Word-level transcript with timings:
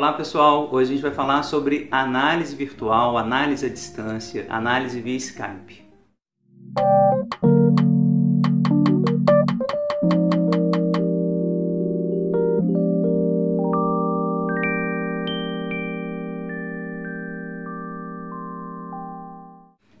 Olá 0.00 0.14
pessoal, 0.14 0.66
hoje 0.72 0.92
a 0.92 0.94
gente 0.94 1.02
vai 1.02 1.10
falar 1.10 1.42
sobre 1.42 1.86
análise 1.90 2.56
virtual, 2.56 3.18
análise 3.18 3.66
à 3.66 3.68
distância, 3.68 4.46
análise 4.48 4.98
via 4.98 5.14
Skype. 5.14 5.84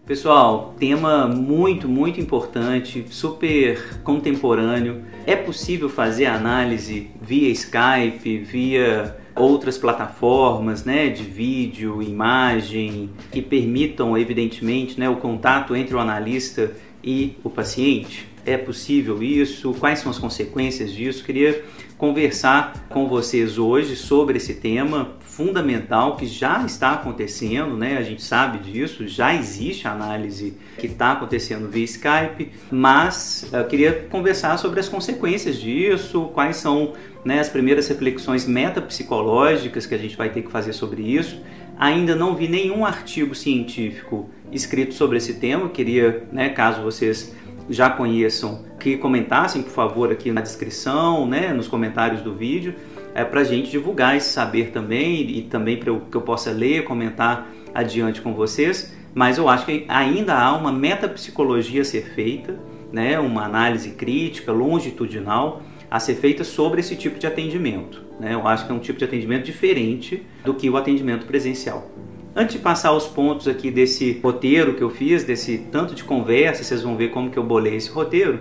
Pessoal, 0.06 0.74
tema 0.78 1.28
muito, 1.28 1.86
muito 1.86 2.18
importante, 2.18 3.06
super 3.10 4.00
contemporâneo. 4.02 5.04
É 5.26 5.36
possível 5.36 5.90
fazer 5.90 6.24
análise 6.24 7.10
via 7.20 7.50
Skype, 7.50 8.38
via 8.38 9.20
outras 9.40 9.78
plataformas, 9.78 10.84
né, 10.84 11.08
de 11.08 11.22
vídeo, 11.22 12.02
imagem, 12.02 13.10
que 13.32 13.40
permitam, 13.40 14.16
evidentemente, 14.16 14.98
né, 14.98 15.08
o 15.08 15.16
contato 15.16 15.74
entre 15.74 15.94
o 15.94 15.98
analista 15.98 16.72
e 17.02 17.36
o 17.42 17.50
paciente? 17.50 18.28
É 18.44 18.56
possível 18.56 19.22
isso? 19.22 19.74
Quais 19.74 19.98
são 19.98 20.10
as 20.10 20.18
consequências 20.18 20.92
disso? 20.92 21.24
Queria 21.24 21.62
conversar 21.98 22.86
com 22.88 23.06
vocês 23.06 23.58
hoje 23.58 23.96
sobre 23.96 24.38
esse 24.38 24.54
tema 24.54 25.10
fundamental 25.40 26.16
que 26.16 26.26
já 26.26 26.62
está 26.66 26.92
acontecendo, 26.92 27.74
né? 27.74 27.96
A 27.96 28.02
gente 28.02 28.22
sabe 28.22 28.58
disso, 28.58 29.08
já 29.08 29.34
existe 29.34 29.88
análise 29.88 30.54
que 30.76 30.86
está 30.86 31.12
acontecendo 31.12 31.66
via 31.66 31.84
Skype, 31.84 32.52
mas 32.70 33.48
eu 33.50 33.64
queria 33.64 34.06
conversar 34.10 34.58
sobre 34.58 34.80
as 34.80 34.86
consequências 34.86 35.56
disso, 35.56 36.30
quais 36.34 36.56
são 36.56 36.92
né, 37.24 37.40
as 37.40 37.48
primeiras 37.48 37.88
reflexões 37.88 38.46
metapsicológicas 38.46 39.86
que 39.86 39.94
a 39.94 39.98
gente 39.98 40.14
vai 40.14 40.28
ter 40.28 40.42
que 40.42 40.50
fazer 40.50 40.74
sobre 40.74 41.00
isso. 41.00 41.40
Ainda 41.78 42.14
não 42.14 42.36
vi 42.36 42.46
nenhum 42.46 42.84
artigo 42.84 43.34
científico 43.34 44.28
escrito 44.52 44.92
sobre 44.92 45.16
esse 45.16 45.34
tema, 45.34 45.70
queria, 45.70 46.22
né, 46.30 46.50
caso 46.50 46.82
vocês 46.82 47.34
já 47.70 47.88
conheçam, 47.88 48.66
que 48.78 48.98
comentassem, 48.98 49.62
por 49.62 49.70
favor, 49.70 50.12
aqui 50.12 50.30
na 50.30 50.42
descrição, 50.42 51.26
né, 51.26 51.54
nos 51.54 51.66
comentários 51.66 52.20
do 52.20 52.34
vídeo, 52.34 52.74
é, 53.14 53.24
para 53.24 53.40
a 53.40 53.44
gente 53.44 53.70
divulgar 53.70 54.16
esse 54.16 54.30
saber 54.30 54.70
também 54.70 55.28
e 55.30 55.42
também 55.42 55.76
para 55.76 55.92
que 55.94 56.16
eu 56.16 56.22
possa 56.22 56.50
ler, 56.50 56.84
comentar 56.84 57.50
adiante 57.74 58.20
com 58.20 58.34
vocês. 58.34 58.94
Mas 59.14 59.38
eu 59.38 59.48
acho 59.48 59.66
que 59.66 59.84
ainda 59.88 60.34
há 60.34 60.56
uma 60.56 60.72
metapsicologia 60.72 61.82
a 61.82 61.84
ser 61.84 62.14
feita, 62.14 62.58
né, 62.92 63.18
uma 63.18 63.44
análise 63.44 63.90
crítica, 63.90 64.52
longitudinal, 64.52 65.62
a 65.90 65.98
ser 65.98 66.14
feita 66.14 66.44
sobre 66.44 66.80
esse 66.80 66.94
tipo 66.94 67.18
de 67.18 67.26
atendimento. 67.26 68.02
Né? 68.20 68.34
Eu 68.34 68.46
acho 68.46 68.66
que 68.66 68.72
é 68.72 68.74
um 68.74 68.78
tipo 68.78 68.98
de 68.98 69.04
atendimento 69.04 69.44
diferente 69.44 70.22
do 70.44 70.54
que 70.54 70.70
o 70.70 70.76
atendimento 70.76 71.26
presencial. 71.26 71.90
Antes 72.34 72.54
de 72.54 72.62
passar 72.62 72.92
os 72.92 73.08
pontos 73.08 73.48
aqui 73.48 73.72
desse 73.72 74.20
roteiro 74.22 74.74
que 74.74 74.82
eu 74.82 74.90
fiz, 74.90 75.24
desse 75.24 75.58
tanto 75.72 75.96
de 75.96 76.04
conversa, 76.04 76.62
vocês 76.62 76.82
vão 76.82 76.96
ver 76.96 77.10
como 77.10 77.28
que 77.28 77.36
eu 77.36 77.42
bolei 77.42 77.74
esse 77.74 77.90
roteiro. 77.90 78.40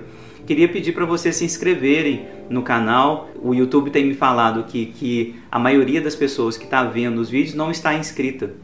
Queria 0.50 0.67
pedir 0.67 0.94
para 0.94 1.05
vocês 1.05 1.36
se 1.36 1.45
inscreverem 1.45 2.25
no 2.50 2.64
canal. 2.64 3.30
O 3.39 3.53
YouTube 3.53 3.92
tem 3.92 4.03
me 4.03 4.16
falado 4.16 4.64
que, 4.64 4.88
que 4.88 5.36
a 5.52 5.59
maioria 5.59 6.02
das 6.02 6.16
pessoas 6.16 6.58
que 6.58 6.64
está 6.64 6.83
vendo 6.83 7.22
os 7.22 7.30
vídeos 7.30 7.53
não 7.53 7.69
está 7.69 7.94
inscrita. 7.94 8.55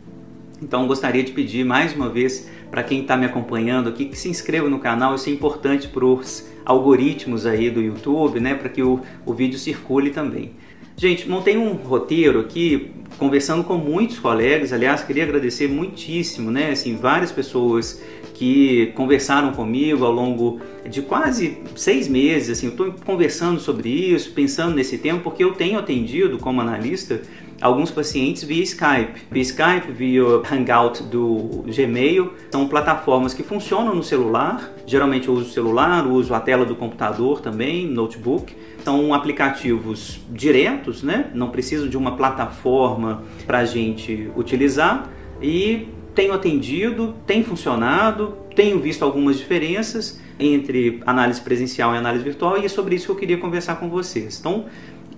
Então 0.60 0.88
gostaria 0.88 1.24
de 1.24 1.32
pedir 1.32 1.64
mais 1.64 1.94
uma 1.94 2.10
vez 2.10 2.50
para 2.72 2.82
quem 2.82 3.02
está 3.02 3.16
me 3.16 3.28
acompanhando 3.28 3.88
aqui 3.88 4.06
que 4.06 4.18
se 4.18 4.28
inscreva 4.28 4.68
no 4.68 4.80
canal. 4.80 5.14
Isso 5.14 5.30
é 5.30 5.34
importante 5.34 5.88
para 5.88 6.04
os 6.04 6.50
algoritmos 6.66 7.46
aí 7.46 7.70
do 7.70 7.80
YouTube, 7.80 8.40
né, 8.40 8.56
para 8.56 8.70
que 8.70 8.82
o, 8.82 9.02
o 9.24 9.32
vídeo 9.36 9.60
circule 9.60 10.10
também. 10.10 10.54
Gente, 10.98 11.28
montei 11.28 11.58
um 11.58 11.74
roteiro 11.74 12.40
aqui, 12.40 12.92
conversando 13.18 13.66
com 13.66 13.76
muitos 13.76 14.18
colegas, 14.18 14.72
aliás, 14.72 15.04
queria 15.04 15.24
agradecer 15.24 15.68
muitíssimo, 15.68 16.50
né, 16.50 16.72
assim, 16.72 16.96
várias 16.96 17.34
pessoas 17.34 18.02
que 18.34 18.94
conversaram 18.96 19.52
comigo 19.52 20.06
ao 20.06 20.12
longo 20.12 20.62
de 20.90 21.02
quase 21.02 21.58
seis 21.76 22.08
meses, 22.08 22.50
assim, 22.50 22.68
eu 22.68 22.72
estou 22.72 22.94
conversando 23.06 23.60
sobre 23.60 23.90
isso, 23.90 24.32
pensando 24.32 24.74
nesse 24.74 24.98
tema, 24.98 25.20
porque 25.20 25.44
eu 25.44 25.54
tenho 25.54 25.78
atendido 25.78 26.38
como 26.38 26.62
analista 26.62 27.22
alguns 27.62 27.92
pacientes 27.92 28.44
via 28.44 28.64
Skype. 28.64 29.22
Via 29.32 29.42
Skype, 29.42 29.92
via 29.92 30.24
Hangout 30.52 31.04
do 31.04 31.64
Gmail. 31.68 32.34
São 32.52 32.68
plataformas 32.68 33.34
que 33.34 33.44
funcionam 33.44 33.96
no 33.96 34.04
celular. 34.04 34.72
Geralmente 34.86 35.28
eu 35.28 35.34
uso 35.34 35.50
o 35.50 35.52
celular, 35.52 36.08
uso 36.08 36.34
a 36.34 36.40
tela 36.40 36.66
do 36.66 36.76
computador 36.76 37.42
também, 37.42 37.88
notebook. 37.88 38.56
São 38.84 39.14
aplicativos 39.14 40.20
diretos, 40.30 41.02
né? 41.02 41.32
Não 41.34 41.50
preciso 41.50 41.90
de 41.90 41.98
uma 41.98 42.16
plataforma 42.16 43.24
para 43.46 43.60
a 43.60 43.66
gente 43.66 44.30
utilizar. 44.36 45.10
E 45.42 45.88
tenho 46.14 46.34
atendido, 46.34 47.14
tem 47.28 47.44
funcionado, 47.44 48.38
tenho 48.56 48.80
visto 48.80 49.04
algumas 49.04 49.38
diferenças 49.38 50.20
entre 50.40 51.02
análise 51.06 51.40
presencial 51.42 51.94
e 51.94 51.98
análise 51.98 52.24
virtual 52.24 52.58
e 52.58 52.66
é 52.66 52.70
sobre 52.70 52.96
isso 52.96 53.06
que 53.06 53.12
eu 53.12 53.16
queria 53.16 53.38
conversar 53.38 53.76
com 53.76 53.90
vocês. 53.90 54.40
Então, 54.40 54.66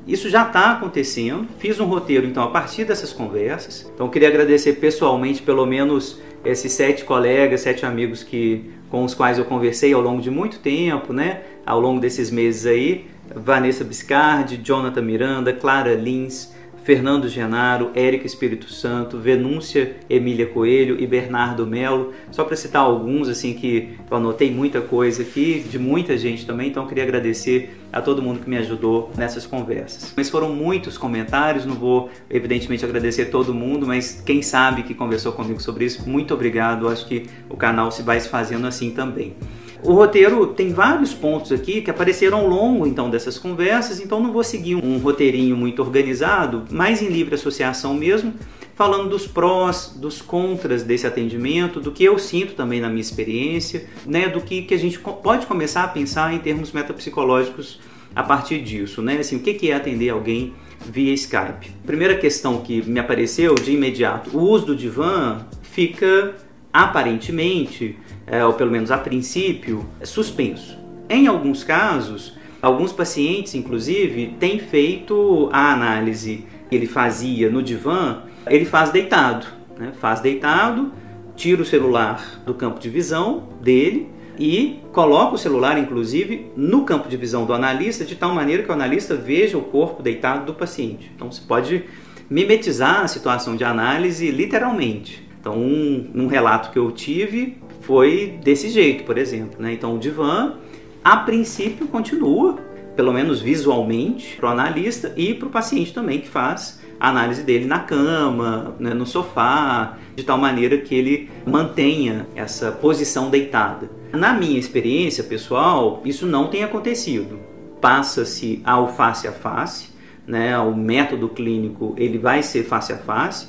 isso 0.08 0.30
já 0.30 0.44
está 0.48 0.72
acontecendo. 0.72 1.48
Fiz 1.60 1.80
um 1.80 1.86
roteiro 1.86 2.26
então 2.26 2.42
a 2.44 2.48
partir 2.48 2.86
dessas 2.86 3.12
conversas. 3.12 3.92
Então 3.94 4.08
queria 4.10 4.30
agradecer 4.30 4.74
pessoalmente 4.74 5.42
pelo 5.42 5.66
menos 5.66 6.20
esses 6.46 6.72
sete 6.72 7.04
colegas, 7.04 7.62
sete 7.62 7.86
amigos 7.86 8.24
que 8.24 8.72
com 8.90 9.04
os 9.04 9.14
quais 9.14 9.38
eu 9.38 9.44
conversei 9.44 9.94
ao 9.94 10.02
longo 10.02 10.22
de 10.22 10.32
muito 10.32 10.60
tempo, 10.60 11.12
né? 11.12 11.42
Ao 11.66 11.80
longo 11.80 12.00
desses 12.00 12.32
meses 12.32 12.66
aí, 12.66 13.06
Vanessa 13.36 13.84
Biscardi, 13.84 14.58
Jonathan 14.64 15.02
Miranda, 15.02 15.52
Clara 15.52 15.94
Lins, 15.94 16.56
Fernando 16.88 17.28
Genaro, 17.28 17.92
Érica 17.94 18.26
Espírito 18.26 18.72
Santo, 18.72 19.18
Venúncia 19.18 19.98
Emília 20.10 20.46
Coelho 20.46 20.96
e 20.98 21.06
Bernardo 21.06 21.68
Melo, 21.68 22.14
só 22.32 22.46
para 22.46 22.56
citar 22.56 22.82
alguns 22.82 23.28
assim 23.28 23.54
que 23.54 23.98
eu 24.10 24.16
anotei 24.16 24.50
muita 24.50 24.80
coisa 24.80 25.22
aqui, 25.22 25.60
de 25.70 25.78
muita 25.78 26.18
gente 26.18 26.46
também, 26.46 26.70
então 26.70 26.88
queria 26.88 27.04
agradecer 27.04 27.78
a 27.92 28.00
todo 28.00 28.22
mundo 28.22 28.40
que 28.40 28.50
me 28.50 28.56
ajudou 28.56 29.12
nessas 29.18 29.46
conversas. 29.46 30.14
Mas 30.16 30.30
foram 30.30 30.56
muitos 30.56 30.98
comentários, 30.98 31.66
não 31.66 31.76
vou 31.76 32.10
evidentemente 32.30 32.86
agradecer 32.86 33.26
todo 33.26 33.54
mundo, 33.54 33.86
mas 33.86 34.22
quem 34.26 34.42
sabe 34.42 34.84
que 34.84 34.94
conversou 34.94 35.34
comigo 35.34 35.62
sobre 35.62 35.84
isso, 35.84 36.10
muito 36.10 36.34
obrigado, 36.34 36.88
acho 36.88 37.06
que 37.06 37.26
o 37.50 37.58
canal 37.58 37.92
se 37.92 38.02
vai 38.02 38.18
se 38.18 38.30
fazendo 38.30 38.66
assim 38.66 38.92
também. 38.92 39.36
O 39.84 39.94
roteiro 39.94 40.48
tem 40.48 40.74
vários 40.74 41.14
pontos 41.14 41.52
aqui 41.52 41.82
que 41.82 41.90
apareceram 41.90 42.40
ao 42.40 42.48
longo 42.48 42.88
então 42.88 43.10
dessas 43.10 43.38
conversas, 43.38 44.00
então 44.00 44.20
não 44.20 44.32
vou 44.32 44.44
seguir 44.44 44.76
um 44.76 44.98
roteirinho 44.98 45.56
muito 45.56 45.82
organizado, 45.82 46.66
mais 46.72 47.02
em 47.02 47.08
livre 47.08 47.36
associação 47.36 47.94
mesmo, 47.94 48.34
falando 48.76 49.10
dos 49.10 49.28
prós, 49.28 49.96
dos 50.00 50.22
contras 50.22 50.84
desse 50.84 51.08
atendimento, 51.08 51.80
do 51.80 51.92
que 51.92 52.04
eu 52.04 52.18
sinto 52.20 52.54
também 52.54 52.80
na 52.80 52.90
minha 52.90 53.02
experiência, 53.02 53.86
né, 54.06 54.28
do 54.28 54.42
que, 54.42 54.62
que 54.64 54.74
a 54.74 54.78
gente 54.78 55.00
pode 55.00 55.46
começar 55.46 55.84
a 55.84 55.88
pensar 55.88 56.34
em 56.34 56.40
termos 56.40 56.72
metapsicológicos 56.72 57.80
a 58.16 58.24
partir 58.24 58.62
disso, 58.62 59.02
né? 59.02 59.18
Assim, 59.18 59.36
o 59.36 59.40
que 59.40 59.70
é 59.70 59.76
atender 59.76 60.10
alguém 60.10 60.54
via 60.86 61.14
Skype? 61.14 61.72
Primeira 61.86 62.16
questão 62.16 62.62
que 62.62 62.82
me 62.82 63.00
apareceu 63.00 63.54
de 63.56 63.72
imediato, 63.72 64.36
o 64.36 64.42
uso 64.42 64.68
do 64.68 64.76
divã 64.76 65.46
fica 65.62 66.36
aparentemente 66.74 67.98
é, 68.28 68.46
ou 68.46 68.54
pelo 68.54 68.70
menos 68.70 68.92
a 68.92 68.98
princípio, 68.98 69.86
é 70.00 70.06
suspenso. 70.06 70.78
Em 71.10 71.28
alguns 71.28 71.64
casos, 71.64 72.38
alguns 72.62 72.92
pacientes, 72.92 73.56
inclusive, 73.56 74.36
têm 74.40 74.60
feito 74.60 75.50
a 75.52 75.72
análise 75.72 76.46
que 76.70 76.76
ele 76.76 76.86
fazia 76.86 77.50
no 77.50 77.64
divã, 77.64 78.24
ele 78.46 78.66
faz 78.66 78.92
deitado. 78.92 79.48
Né? 79.80 79.94
Faz 80.00 80.20
deitado, 80.20 80.92
tira 81.36 81.62
o 81.62 81.66
celular 81.66 82.42
do 82.46 82.54
campo 82.54 82.80
de 82.80 82.90
visão 82.90 83.48
dele 83.62 84.10
e 84.38 84.82
coloca 84.92 85.36
o 85.36 85.38
celular, 85.38 85.78
inclusive, 85.78 86.52
no 86.56 86.84
campo 86.84 87.08
de 87.08 87.16
visão 87.16 87.46
do 87.46 87.54
analista, 87.54 88.04
de 88.04 88.16
tal 88.16 88.34
maneira 88.34 88.64
que 88.64 88.70
o 88.70 88.74
analista 88.74 89.16
veja 89.16 89.58
o 89.58 89.62
corpo 89.62 90.04
deitado 90.04 90.46
do 90.46 90.54
paciente. 90.54 91.12
Então, 91.16 91.32
você 91.32 91.42
pode 91.48 91.86
mimetizar 92.30 93.02
a 93.04 93.08
situação 93.08 93.56
de 93.56 93.64
análise 93.64 94.30
literalmente. 94.30 95.26
Então, 95.40 95.58
um, 95.58 96.12
um 96.14 96.28
relato 96.28 96.72
que 96.72 96.78
eu 96.78 96.92
tive 96.92 97.58
foi 97.82 98.40
desse 98.44 98.70
jeito, 98.70 99.04
por 99.04 99.18
exemplo. 99.18 99.62
Né? 99.62 99.74
Então, 99.74 99.96
o 99.96 100.00
divã, 100.00 100.56
a 101.04 101.18
princípio, 101.18 101.88
continua, 101.88 102.58
pelo 102.96 103.14
menos 103.14 103.42
visualmente, 103.42 104.36
para 104.38 104.50
o 104.50 104.52
analista 104.52 105.14
e 105.16 105.34
para 105.34 105.48
o 105.48 105.52
paciente 105.52 105.94
também, 105.94 106.20
que 106.20 106.28
faz 106.28 106.80
a 107.00 107.10
análise 107.10 107.44
dele 107.44 107.66
na 107.66 107.80
cama, 107.80 108.76
né, 108.80 108.94
no 108.94 109.06
sofá, 109.06 109.98
de 110.16 110.24
tal 110.24 110.38
maneira 110.38 110.78
que 110.78 110.96
ele 110.96 111.30
mantenha 111.46 112.28
essa 112.36 112.72
posição 112.72 113.30
deitada. 113.30 113.90
Na 114.12 114.34
minha 114.34 114.58
experiência 114.58 115.24
pessoal, 115.24 116.02
isso 116.04 116.26
não 116.26 116.48
tem 116.48 116.64
acontecido. 116.64 117.40
Passa-se 117.80 118.62
ao 118.66 118.96
face 118.96 119.28
a 119.28 119.32
face, 119.32 119.90
né, 120.26 120.58
o 120.58 120.76
método 120.76 121.30
clínico 121.30 121.94
ele 121.98 122.18
vai 122.18 122.42
ser 122.42 122.64
face 122.64 122.92
a 122.92 122.98
face, 122.98 123.48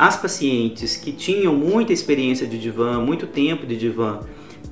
as 0.00 0.16
pacientes 0.16 0.96
que 0.96 1.12
tinham 1.12 1.52
muita 1.54 1.92
experiência 1.92 2.46
de 2.46 2.58
divã, 2.58 2.98
muito 2.98 3.26
tempo 3.26 3.66
de 3.66 3.76
divã, 3.76 4.20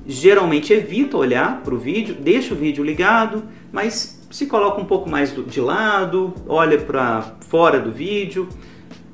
geralmente 0.07 0.73
evita 0.73 1.17
olhar 1.17 1.61
para 1.61 1.75
o 1.75 1.77
vídeo, 1.77 2.15
deixa 2.19 2.55
o 2.55 2.57
vídeo 2.57 2.83
ligado, 2.83 3.43
mas 3.71 4.19
se 4.31 4.47
coloca 4.47 4.81
um 4.81 4.85
pouco 4.85 5.07
mais 5.07 5.31
de 5.45 5.61
lado, 5.61 6.33
olha 6.47 6.79
para 6.79 7.35
fora 7.47 7.79
do 7.79 7.91
vídeo, 7.91 8.49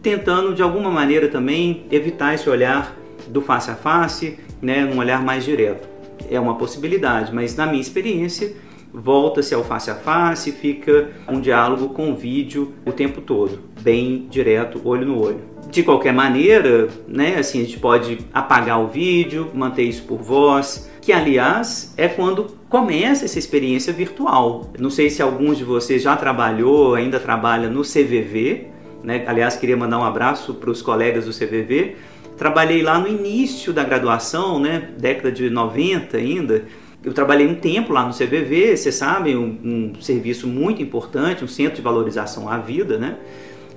tentando 0.02 0.56
de 0.56 0.62
alguma 0.62 0.90
maneira 0.90 1.28
também 1.28 1.86
evitar 1.92 2.34
esse 2.34 2.50
olhar 2.50 2.96
do 3.28 3.42
face 3.42 3.70
a 3.70 3.76
face, 3.76 4.40
né, 4.62 4.86
um 4.86 4.98
olhar 5.00 5.22
mais 5.22 5.44
direto. 5.44 5.86
É 6.32 6.40
uma 6.40 6.56
possibilidade, 6.56 7.36
mas 7.36 7.58
na 7.58 7.66
minha 7.66 7.82
experiência 7.82 8.56
volta-se 8.96 9.54
ao 9.54 9.64
face 9.64 9.92
a 9.92 9.96
face, 9.96 10.52
fica 10.52 11.12
um 11.28 11.40
diálogo 11.40 11.90
com 11.90 12.16
vídeo 12.16 12.74
o 12.86 12.92
tempo 12.92 13.22
todo, 13.22 13.60
bem 13.82 14.28
direto, 14.30 14.82
olho 14.84 15.06
no 15.06 15.22
olho. 15.22 15.42
De 15.70 15.84
qualquer 15.84 16.14
maneira, 16.14 16.88
né, 17.08 17.36
assim, 17.38 17.62
a 17.62 17.66
gente 17.66 17.80
pode 17.80 18.20
apagar 18.34 18.82
o 18.82 18.88
vídeo, 18.88 19.52
manter 19.54 19.84
isso 19.84 20.04
por 20.04 20.20
voz, 20.20 20.90
que 21.02 21.12
aliás 21.12 21.94
é 21.98 22.08
quando 22.08 22.48
começa 22.70 23.26
essa 23.26 23.38
experiência 23.38 23.92
virtual. 23.92 24.72
Não 24.80 24.90
sei 24.90 25.10
se 25.10 25.22
alguns 25.22 25.58
de 25.58 25.64
vocês 25.64 26.02
já 26.02 26.16
trabalhou, 26.16 26.96
ainda 26.96 27.20
trabalha 27.20 27.70
no 27.70 27.82
CVV, 27.82 28.68
né? 29.04 29.24
Aliás, 29.28 29.56
queria 29.56 29.78
mandar 29.78 30.00
um 30.00 30.04
abraço 30.04 30.56
para 30.56 30.72
os 30.72 30.82
colegas 30.82 31.26
do 31.26 31.32
CVV. 31.32 31.96
Trabalhei 32.38 32.82
lá 32.82 33.00
no 33.00 33.08
início 33.08 33.72
da 33.72 33.84
graduação, 33.84 34.60
né, 34.60 34.90
década 34.98 35.32
de 35.32 35.50
90 35.50 36.18
ainda, 36.18 36.66
eu 37.06 37.14
trabalhei 37.14 37.46
um 37.46 37.54
tempo 37.54 37.94
lá 37.94 38.04
no 38.04 38.12
CVV, 38.12 38.76
você 38.76 38.92
sabe, 38.92 39.36
um, 39.36 39.60
um, 39.64 40.02
serviço 40.02 40.48
muito 40.48 40.82
importante, 40.82 41.44
um 41.44 41.48
centro 41.48 41.76
de 41.76 41.82
valorização 41.84 42.50
à 42.50 42.58
vida, 42.58 42.98
né? 42.98 43.18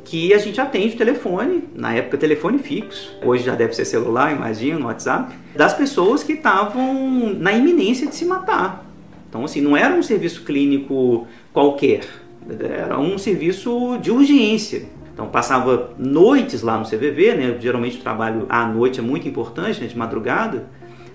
Que 0.03 0.33
a 0.33 0.39
gente 0.39 0.59
atende 0.59 0.95
o 0.95 0.99
telefone, 0.99 1.65
na 1.75 1.93
época 1.95 2.17
telefone 2.17 2.59
fixo, 2.59 3.15
hoje 3.23 3.45
já 3.45 3.55
deve 3.55 3.75
ser 3.75 3.85
celular, 3.85 4.33
imagino, 4.35 4.87
WhatsApp, 4.87 5.35
das 5.55 5.75
pessoas 5.75 6.25
que 6.25 6.33
estavam 6.33 7.35
na 7.39 7.53
iminência 7.53 8.07
de 8.07 8.15
se 8.15 8.25
matar. 8.25 8.87
Então, 9.29 9.45
assim, 9.45 9.61
não 9.61 9.77
era 9.77 9.95
um 9.95 10.03
serviço 10.03 10.43
clínico 10.43 11.27
qualquer, 11.53 12.05
era 12.59 12.99
um 12.99 13.19
serviço 13.19 13.99
de 14.01 14.11
urgência. 14.11 14.87
Então, 15.13 15.27
passava 15.27 15.91
noites 15.99 16.63
lá 16.63 16.79
no 16.79 16.87
CVV, 16.87 17.35
né? 17.35 17.57
Geralmente 17.61 17.99
o 17.99 18.01
trabalho 18.01 18.47
à 18.49 18.67
noite 18.67 19.01
é 19.01 19.03
muito 19.03 19.29
importante, 19.29 19.83
né? 19.83 19.87
de 19.87 19.99
madrugada, 19.99 20.67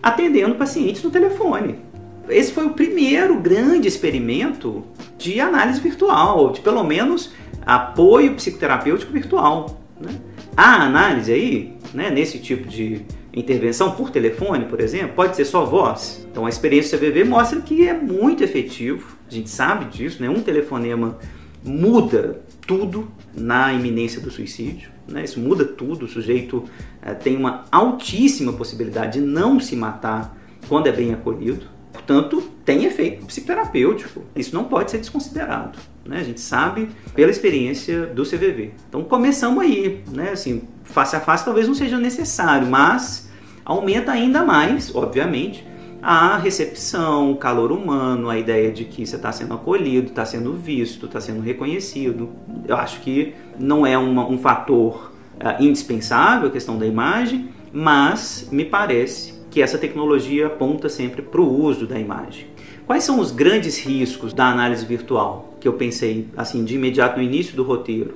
atendendo 0.04 0.54
pacientes 0.54 1.02
no 1.02 1.10
telefone 1.10 1.93
esse 2.30 2.52
foi 2.52 2.66
o 2.66 2.72
primeiro 2.72 3.40
grande 3.40 3.88
experimento 3.88 4.84
de 5.18 5.40
análise 5.40 5.80
virtual, 5.80 6.52
de 6.52 6.62
pelo 6.62 6.84
menos 6.84 7.34
apoio 7.66 8.36
psicoterapêutico 8.36 9.12
virtual. 9.12 9.82
Né? 10.00 10.12
A 10.56 10.84
análise 10.84 11.32
aí, 11.32 11.74
né, 11.94 12.10
nesse 12.10 12.40
tipo 12.40 12.68
de 12.68 13.02
intervenção 13.34 13.92
por 13.92 14.10
telefone, 14.12 14.66
por 14.66 14.80
exemplo, 14.80 15.14
pode 15.16 15.36
ser 15.36 15.46
só 15.46 15.66
voz. 15.66 16.26
Então 16.32 16.46
a 16.46 16.50
experiência 16.50 16.98
do 16.98 17.02
CVV 17.02 17.24
mostra 17.24 17.60
que 17.62 17.88
é 17.88 17.94
muito 17.94 18.44
efetivo, 18.44 19.18
a 19.30 19.34
gente 19.34 19.50
sabe 19.50 19.86
disso, 19.86 20.22
né? 20.22 20.30
um 20.30 20.42
telefonema 20.42 21.18
muda 21.64 22.42
tudo 22.68 23.12
na 23.34 23.74
iminência 23.74 24.22
do 24.22 24.30
suicídio. 24.30 24.92
Né? 25.08 25.24
Isso 25.24 25.40
muda 25.40 25.66
tudo, 25.66 26.06
o 26.06 26.08
sujeito 26.08 26.64
é, 27.02 27.14
tem 27.14 27.36
uma 27.36 27.66
altíssima 27.72 28.54
possibilidade 28.54 29.20
de 29.20 29.26
não 29.26 29.60
se 29.60 29.76
matar 29.76 30.38
quando 30.68 30.88
é 30.88 30.92
bem 30.92 31.14
acolhido. 31.14 31.73
Portanto, 31.94 32.42
tem 32.66 32.86
efeito 32.86 33.26
psicoterapêutico. 33.28 34.24
Isso 34.36 34.54
não 34.56 34.66
pode 34.66 34.92
ser 34.92 34.98
desconsiderado. 34.98 35.78
Né? 36.04 36.18
A 36.18 36.24
gente 36.24 36.42
sabe 36.42 36.90
pela 37.14 37.32
experiência 37.32 38.08
do 38.08 38.24
CVV. 38.24 38.72
Então, 38.90 39.04
começamos 39.04 39.64
aí. 39.64 40.04
Né? 40.12 40.32
Assim, 40.32 40.64
face 40.84 41.16
a 41.16 41.20
face 41.20 41.46
talvez 41.46 41.68
não 41.68 41.76
seja 41.76 41.98
necessário, 42.00 42.68
mas 42.68 43.30
aumenta 43.64 44.12
ainda 44.12 44.44
mais, 44.44 44.94
obviamente, 44.94 45.66
a 46.02 46.36
recepção, 46.38 47.32
o 47.32 47.38
calor 47.38 47.72
humano, 47.72 48.30
a 48.30 48.38
ideia 48.38 48.70
de 48.72 48.84
que 48.84 49.06
você 49.06 49.16
está 49.16 49.32
sendo 49.32 49.54
acolhido, 49.54 50.08
está 50.08 50.26
sendo 50.26 50.54
visto, 50.54 51.06
está 51.06 51.22
sendo 51.22 51.42
reconhecido. 51.42 52.32
Eu 52.68 52.76
acho 52.76 53.00
que 53.00 53.34
não 53.58 53.88
é 53.88 53.98
uma, 53.98 54.28
um 54.28 54.38
fator 54.38 55.14
uh, 55.36 55.64
indispensável 55.64 56.50
a 56.50 56.52
questão 56.52 56.78
da 56.78 56.86
imagem, 56.86 57.50
mas 57.72 58.50
me 58.52 58.66
parece 58.66 59.43
que 59.54 59.62
essa 59.62 59.78
tecnologia 59.78 60.48
aponta 60.48 60.90
sempre 60.90 61.22
para 61.22 61.40
o 61.40 61.64
uso 61.64 61.86
da 61.86 62.00
imagem. 62.00 62.48
Quais 62.88 63.04
são 63.04 63.20
os 63.20 63.30
grandes 63.30 63.78
riscos 63.78 64.34
da 64.34 64.48
análise 64.48 64.84
virtual 64.84 65.54
que 65.60 65.68
eu 65.68 65.74
pensei 65.74 66.28
assim 66.36 66.66
de 66.66 66.74
imediato 66.74 67.18
no 67.18 67.24
início 67.24 67.56
do 67.56 67.62
roteiro? 67.62 68.16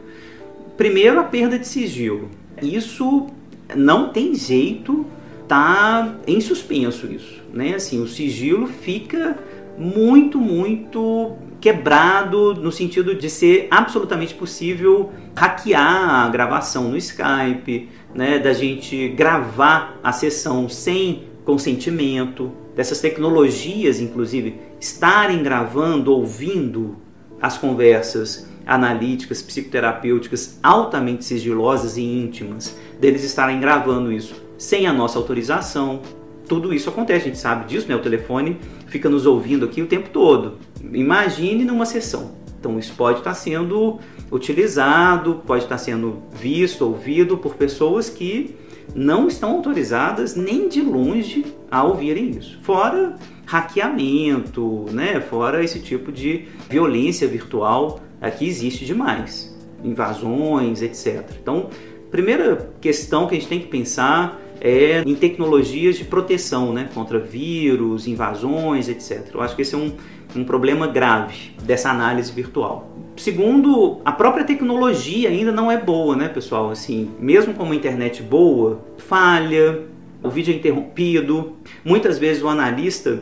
Primeiro, 0.76 1.20
a 1.20 1.24
perda 1.24 1.60
de 1.60 1.68
sigilo. 1.68 2.28
Isso 2.60 3.28
não 3.76 4.10
tem 4.10 4.34
jeito, 4.34 5.06
tá 5.48 6.16
em 6.26 6.42
suspenso 6.42 7.06
isso, 7.06 7.44
né? 7.54 7.76
Assim, 7.76 8.02
o 8.02 8.08
sigilo 8.08 8.66
fica 8.66 9.38
muito, 9.78 10.40
muito 10.40 11.36
quebrado 11.60 12.54
no 12.56 12.72
sentido 12.72 13.16
de 13.16 13.30
ser 13.30 13.68
absolutamente 13.72 14.34
possível 14.34 15.12
hackear 15.36 16.26
a 16.26 16.30
gravação 16.30 16.90
no 16.90 16.98
Skype, 16.98 17.90
né, 18.14 18.40
da 18.40 18.54
gente 18.54 19.10
gravar 19.10 20.00
a 20.04 20.12
sessão 20.12 20.70
sem 20.70 21.24
consentimento, 21.44 22.52
dessas 22.76 23.00
tecnologias, 23.00 24.00
inclusive, 24.00 24.60
estarem 24.80 25.42
gravando, 25.42 26.12
ouvindo 26.12 26.98
as 27.42 27.58
conversas 27.58 28.50
analíticas, 28.66 29.42
psicoterapêuticas 29.42 30.60
altamente 30.62 31.24
sigilosas 31.26 31.98
e 31.98 32.04
íntimas, 32.04 32.78
deles 33.00 33.24
estarem 33.24 33.60
gravando 33.60 34.12
isso 34.12 34.36
sem 34.58 34.88
a 34.88 34.94
nossa 34.94 35.18
autorização. 35.18 36.02
Tudo 36.48 36.74
isso 36.74 36.90
acontece, 36.90 37.26
a 37.26 37.28
gente 37.30 37.40
sabe 37.40 37.66
disso, 37.66 37.88
né? 37.88 37.96
O 37.96 38.02
telefone 38.02 38.60
fica 38.88 39.10
nos 39.10 39.26
ouvindo 39.26 39.66
aqui 39.66 39.82
o 39.82 39.88
tempo 39.88 40.10
todo. 40.10 40.58
Imagine 40.94 41.64
numa 41.64 41.86
sessão. 41.86 42.32
Então 42.60 42.80
isso 42.80 42.94
pode 42.96 43.20
estar 43.20 43.34
sendo 43.34 44.00
utilizado, 44.32 45.42
pode 45.46 45.64
estar 45.64 45.78
sendo 45.78 46.24
visto, 46.34 46.86
ouvido 46.86 47.38
por 47.38 47.56
pessoas 47.56 48.10
que 48.10 48.56
não 48.96 49.28
estão 49.28 49.52
autorizadas 49.52 50.36
nem 50.36 50.68
de 50.68 50.82
longe 50.82 51.46
a 51.70 51.84
ouvirem 51.84 52.32
isso. 52.32 52.60
Fora 52.62 53.16
hackeamento, 53.46 54.86
né? 54.92 55.22
Fora 55.22 55.64
esse 55.64 55.80
tipo 55.80 56.12
de 56.12 56.46
violência 56.70 57.28
virtual 57.28 58.02
que 58.38 58.48
existe 58.48 58.86
demais, 58.86 59.56
invasões, 59.84 60.82
etc. 60.82 61.24
Então, 61.42 61.70
primeira 62.10 62.72
questão 62.82 63.28
que 63.28 63.36
a 63.36 63.40
gente 63.40 63.48
tem 63.48 63.60
que 63.60 63.68
pensar 63.68 64.42
é 64.62 65.04
em 65.06 65.16
tecnologias 65.16 65.98
de 65.98 66.04
proteção, 66.04 66.74
né? 66.74 66.90
Contra 66.94 67.20
vírus, 67.20 68.08
invasões, 68.08 68.90
etc. 68.90 69.30
Eu 69.34 69.42
acho 69.42 69.56
que 69.56 69.62
esse 69.62 69.76
é 69.76 69.78
um, 69.78 69.92
um 70.36 70.44
problema 70.44 70.88
grave 70.88 71.52
dessa 71.64 71.90
análise 71.90 72.32
virtual. 72.32 72.92
Segundo, 73.16 74.00
a 74.06 74.12
própria 74.12 74.44
tecnologia 74.44 75.30
ainda 75.30 75.52
não 75.52 75.72
é 75.72 75.78
boa, 75.78 76.16
né, 76.16 76.28
pessoal? 76.28 76.70
Assim, 76.70 77.10
mesmo 77.20 77.54
com 77.54 77.64
uma 77.64 77.76
internet 77.76 78.22
boa, 78.22 78.80
falha, 78.98 79.84
o 80.22 80.30
vídeo 80.30 80.54
é 80.54 80.58
interrompido. 80.58 81.54
Muitas 81.84 82.20
vezes 82.20 82.44
o 82.44 82.48
analista 82.48 83.22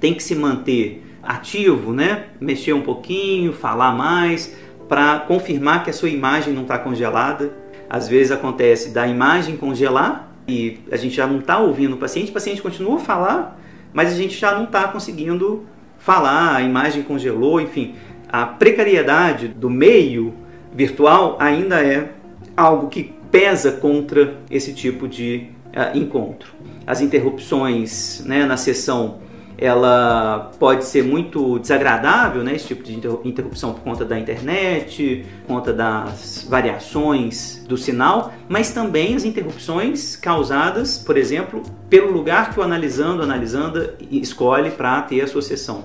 tem 0.00 0.12
que 0.14 0.22
se 0.22 0.34
manter 0.34 1.02
ativo, 1.22 1.92
né? 1.92 2.26
Mexer 2.40 2.72
um 2.72 2.82
pouquinho, 2.82 3.52
falar 3.52 3.92
mais, 3.92 4.54
para 4.88 5.20
confirmar 5.20 5.82
que 5.82 5.90
a 5.90 5.92
sua 5.92 6.08
imagem 6.10 6.52
não 6.52 6.62
está 6.62 6.78
congelada. 6.78 7.52
Às 7.88 8.08
vezes 8.08 8.32
acontece 8.32 8.90
da 8.90 9.06
imagem 9.06 9.56
congelar 9.56 10.25
e 10.48 10.78
a 10.90 10.96
gente 10.96 11.14
já 11.14 11.26
não 11.26 11.38
está 11.40 11.58
ouvindo 11.58 11.94
o 11.94 11.98
paciente, 11.98 12.30
o 12.30 12.34
paciente 12.34 12.62
continua 12.62 12.96
a 12.96 13.00
falar, 13.00 13.60
mas 13.92 14.12
a 14.12 14.16
gente 14.16 14.38
já 14.38 14.54
não 14.54 14.64
está 14.64 14.88
conseguindo 14.88 15.64
falar, 15.98 16.56
a 16.56 16.62
imagem 16.62 17.02
congelou, 17.02 17.60
enfim 17.60 17.94
a 18.28 18.44
precariedade 18.44 19.48
do 19.48 19.70
meio 19.70 20.34
virtual 20.74 21.36
ainda 21.40 21.80
é 21.82 22.12
algo 22.56 22.88
que 22.88 23.14
pesa 23.30 23.72
contra 23.72 24.36
esse 24.50 24.72
tipo 24.72 25.06
de 25.06 25.48
uh, 25.68 25.96
encontro. 25.96 26.52
As 26.86 27.00
interrupções 27.00 28.22
né, 28.24 28.44
na 28.44 28.56
sessão 28.56 29.18
ela 29.58 30.50
pode 30.58 30.84
ser 30.84 31.02
muito 31.02 31.58
desagradável, 31.58 32.44
né, 32.44 32.54
esse 32.54 32.66
tipo 32.66 32.82
de 32.82 32.94
interrupção 33.24 33.72
por 33.72 33.82
conta 33.82 34.04
da 34.04 34.18
internet, 34.18 35.24
por 35.46 35.54
conta 35.54 35.72
das 35.72 36.46
variações 36.48 37.64
do 37.66 37.76
sinal, 37.76 38.32
mas 38.48 38.72
também 38.72 39.14
as 39.14 39.24
interrupções 39.24 40.16
causadas, 40.16 40.98
por 40.98 41.16
exemplo, 41.16 41.62
pelo 41.88 42.12
lugar 42.12 42.52
que 42.52 42.60
o 42.60 42.62
analisando, 42.62 43.22
analisando 43.22 43.90
escolhe 44.10 44.70
para 44.70 45.00
ter 45.02 45.22
a 45.22 45.26
sua 45.26 45.42
sessão 45.42 45.84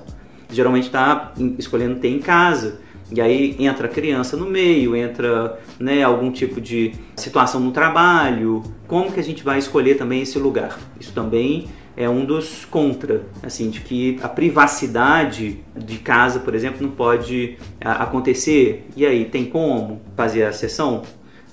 geralmente 0.51 0.85
está 0.85 1.33
escolhendo 1.57 1.99
ter 1.99 2.09
em 2.09 2.19
casa. 2.19 2.79
E 3.11 3.19
aí 3.19 3.55
entra 3.59 3.89
criança 3.89 4.37
no 4.37 4.45
meio, 4.45 4.95
entra 4.95 5.59
né, 5.77 6.01
algum 6.01 6.31
tipo 6.31 6.61
de 6.61 6.93
situação 7.15 7.59
no 7.59 7.71
trabalho. 7.71 8.63
Como 8.87 9.11
que 9.11 9.19
a 9.19 9.23
gente 9.23 9.43
vai 9.43 9.59
escolher 9.59 9.95
também 9.95 10.21
esse 10.21 10.39
lugar? 10.39 10.79
Isso 10.99 11.11
também 11.11 11.67
é 11.95 12.09
um 12.09 12.25
dos 12.25 12.65
contra, 12.65 13.23
assim, 13.43 13.69
de 13.69 13.81
que 13.81 14.19
a 14.21 14.29
privacidade 14.29 15.59
de 15.75 15.97
casa, 15.97 16.39
por 16.39 16.55
exemplo, 16.55 16.81
não 16.81 16.91
pode 16.91 17.57
acontecer. 17.79 18.87
E 18.95 19.05
aí, 19.05 19.25
tem 19.25 19.45
como 19.45 20.01
fazer 20.15 20.43
a 20.43 20.51
sessão? 20.51 21.03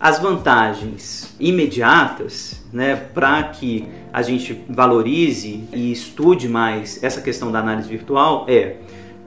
As 0.01 0.21
vantagens 0.21 1.35
imediatas, 1.41 2.65
né, 2.73 2.95
para 2.95 3.43
que 3.43 3.85
a 4.13 4.23
gente 4.23 4.65
valorize 4.69 5.65
e 5.73 5.91
estude 5.91 6.49
mais 6.49 7.03
essa 7.03 7.21
questão 7.21 7.51
da 7.51 7.59
análise 7.59 7.89
virtual 7.89 8.47
é 8.49 8.77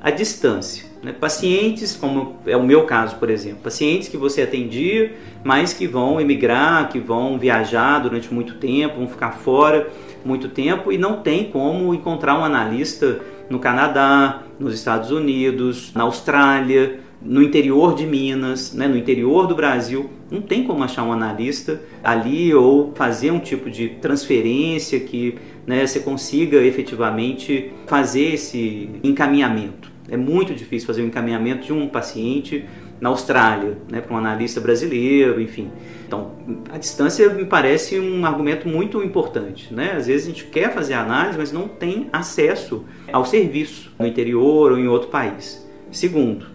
a 0.01 0.09
distância. 0.09 0.85
Né? 1.03 1.11
Pacientes, 1.11 1.95
como 1.95 2.37
é 2.45 2.55
o 2.55 2.63
meu 2.63 2.85
caso, 2.85 3.17
por 3.17 3.29
exemplo, 3.29 3.59
pacientes 3.63 4.07
que 4.07 4.17
você 4.17 4.43
atendia, 4.43 5.13
mas 5.43 5.73
que 5.73 5.87
vão 5.87 6.21
emigrar, 6.21 6.89
que 6.89 6.99
vão 6.99 7.37
viajar 7.37 7.99
durante 7.99 8.33
muito 8.33 8.55
tempo, 8.55 8.97
vão 8.97 9.07
ficar 9.07 9.31
fora 9.31 9.89
muito 10.25 10.49
tempo 10.49 10.91
e 10.91 10.97
não 10.97 11.17
tem 11.17 11.45
como 11.45 11.93
encontrar 11.93 12.39
um 12.39 12.43
analista 12.43 13.19
no 13.49 13.59
Canadá, 13.59 14.43
nos 14.59 14.73
Estados 14.73 15.11
Unidos, 15.11 15.91
na 15.93 16.03
Austrália, 16.03 16.99
no 17.21 17.41
interior 17.41 17.95
de 17.95 18.05
Minas, 18.05 18.73
né, 18.73 18.87
no 18.87 18.97
interior 18.97 19.45
do 19.45 19.55
Brasil, 19.55 20.09
não 20.29 20.41
tem 20.41 20.63
como 20.63 20.83
achar 20.83 21.03
um 21.03 21.11
analista 21.11 21.81
ali 22.03 22.53
ou 22.53 22.93
fazer 22.95 23.31
um 23.31 23.39
tipo 23.39 23.69
de 23.69 23.89
transferência 23.89 24.99
que 24.99 25.35
né, 25.67 25.85
você 25.85 25.99
consiga 25.99 26.57
efetivamente 26.63 27.71
fazer 27.85 28.33
esse 28.33 28.89
encaminhamento. 29.03 29.91
É 30.09 30.17
muito 30.17 30.53
difícil 30.53 30.87
fazer 30.87 31.03
o 31.03 31.05
encaminhamento 31.05 31.65
de 31.65 31.73
um 31.73 31.87
paciente 31.87 32.65
na 33.01 33.09
Austrália, 33.09 33.79
né, 33.91 33.99
para 33.99 34.13
um 34.13 34.17
analista 34.17 34.61
brasileiro, 34.61 35.41
enfim. 35.41 35.71
Então, 36.07 36.33
a 36.71 36.77
distância 36.77 37.27
me 37.29 37.45
parece 37.45 37.99
um 37.99 38.23
argumento 38.25 38.67
muito 38.67 39.03
importante. 39.03 39.73
Né? 39.73 39.93
Às 39.97 40.05
vezes 40.05 40.27
a 40.27 40.29
gente 40.29 40.45
quer 40.45 40.71
fazer 40.71 40.93
análise, 40.93 41.37
mas 41.37 41.51
não 41.51 41.67
tem 41.67 42.07
acesso 42.13 42.85
ao 43.11 43.25
serviço 43.25 43.91
no 43.97 44.05
interior 44.05 44.71
ou 44.71 44.77
em 44.77 44.87
outro 44.87 45.09
país. 45.09 45.67
Segundo, 45.91 46.45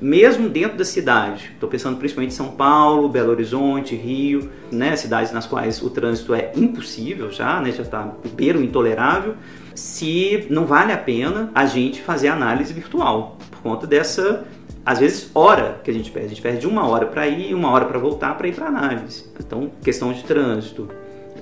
mesmo 0.00 0.48
dentro 0.48 0.76
da 0.76 0.84
cidade, 0.84 1.52
estou 1.54 1.68
pensando 1.68 1.96
principalmente 1.96 2.32
em 2.32 2.36
São 2.36 2.50
Paulo, 2.50 3.08
Belo 3.08 3.30
Horizonte, 3.30 3.94
Rio, 3.94 4.50
né, 4.72 4.96
cidades 4.96 5.30
nas 5.30 5.46
quais 5.46 5.80
o 5.80 5.88
trânsito 5.88 6.34
é 6.34 6.50
impossível 6.56 7.30
já, 7.30 7.60
né, 7.60 7.70
já 7.70 7.82
está 7.82 8.12
beiro 8.34 8.60
intolerável, 8.60 9.36
se 9.76 10.44
não 10.50 10.66
vale 10.66 10.90
a 10.90 10.98
pena 10.98 11.52
a 11.54 11.66
gente 11.66 12.02
fazer 12.02 12.28
análise 12.28 12.72
virtual, 12.72 13.38
por 13.48 13.60
conta 13.60 13.86
dessa, 13.86 14.44
às 14.84 14.98
vezes, 14.98 15.30
hora 15.34 15.80
que 15.82 15.90
a 15.90 15.94
gente 15.94 16.10
perde. 16.10 16.26
A 16.26 16.28
gente 16.30 16.42
perde 16.42 16.66
uma 16.66 16.86
hora 16.86 17.06
para 17.06 17.26
ir, 17.28 17.54
uma 17.54 17.70
hora 17.70 17.84
para 17.84 17.98
voltar 17.98 18.36
para 18.36 18.48
ir 18.48 18.54
para 18.54 18.66
análise. 18.66 19.24
Então, 19.38 19.70
questão 19.82 20.12
de 20.12 20.24
trânsito, 20.24 20.88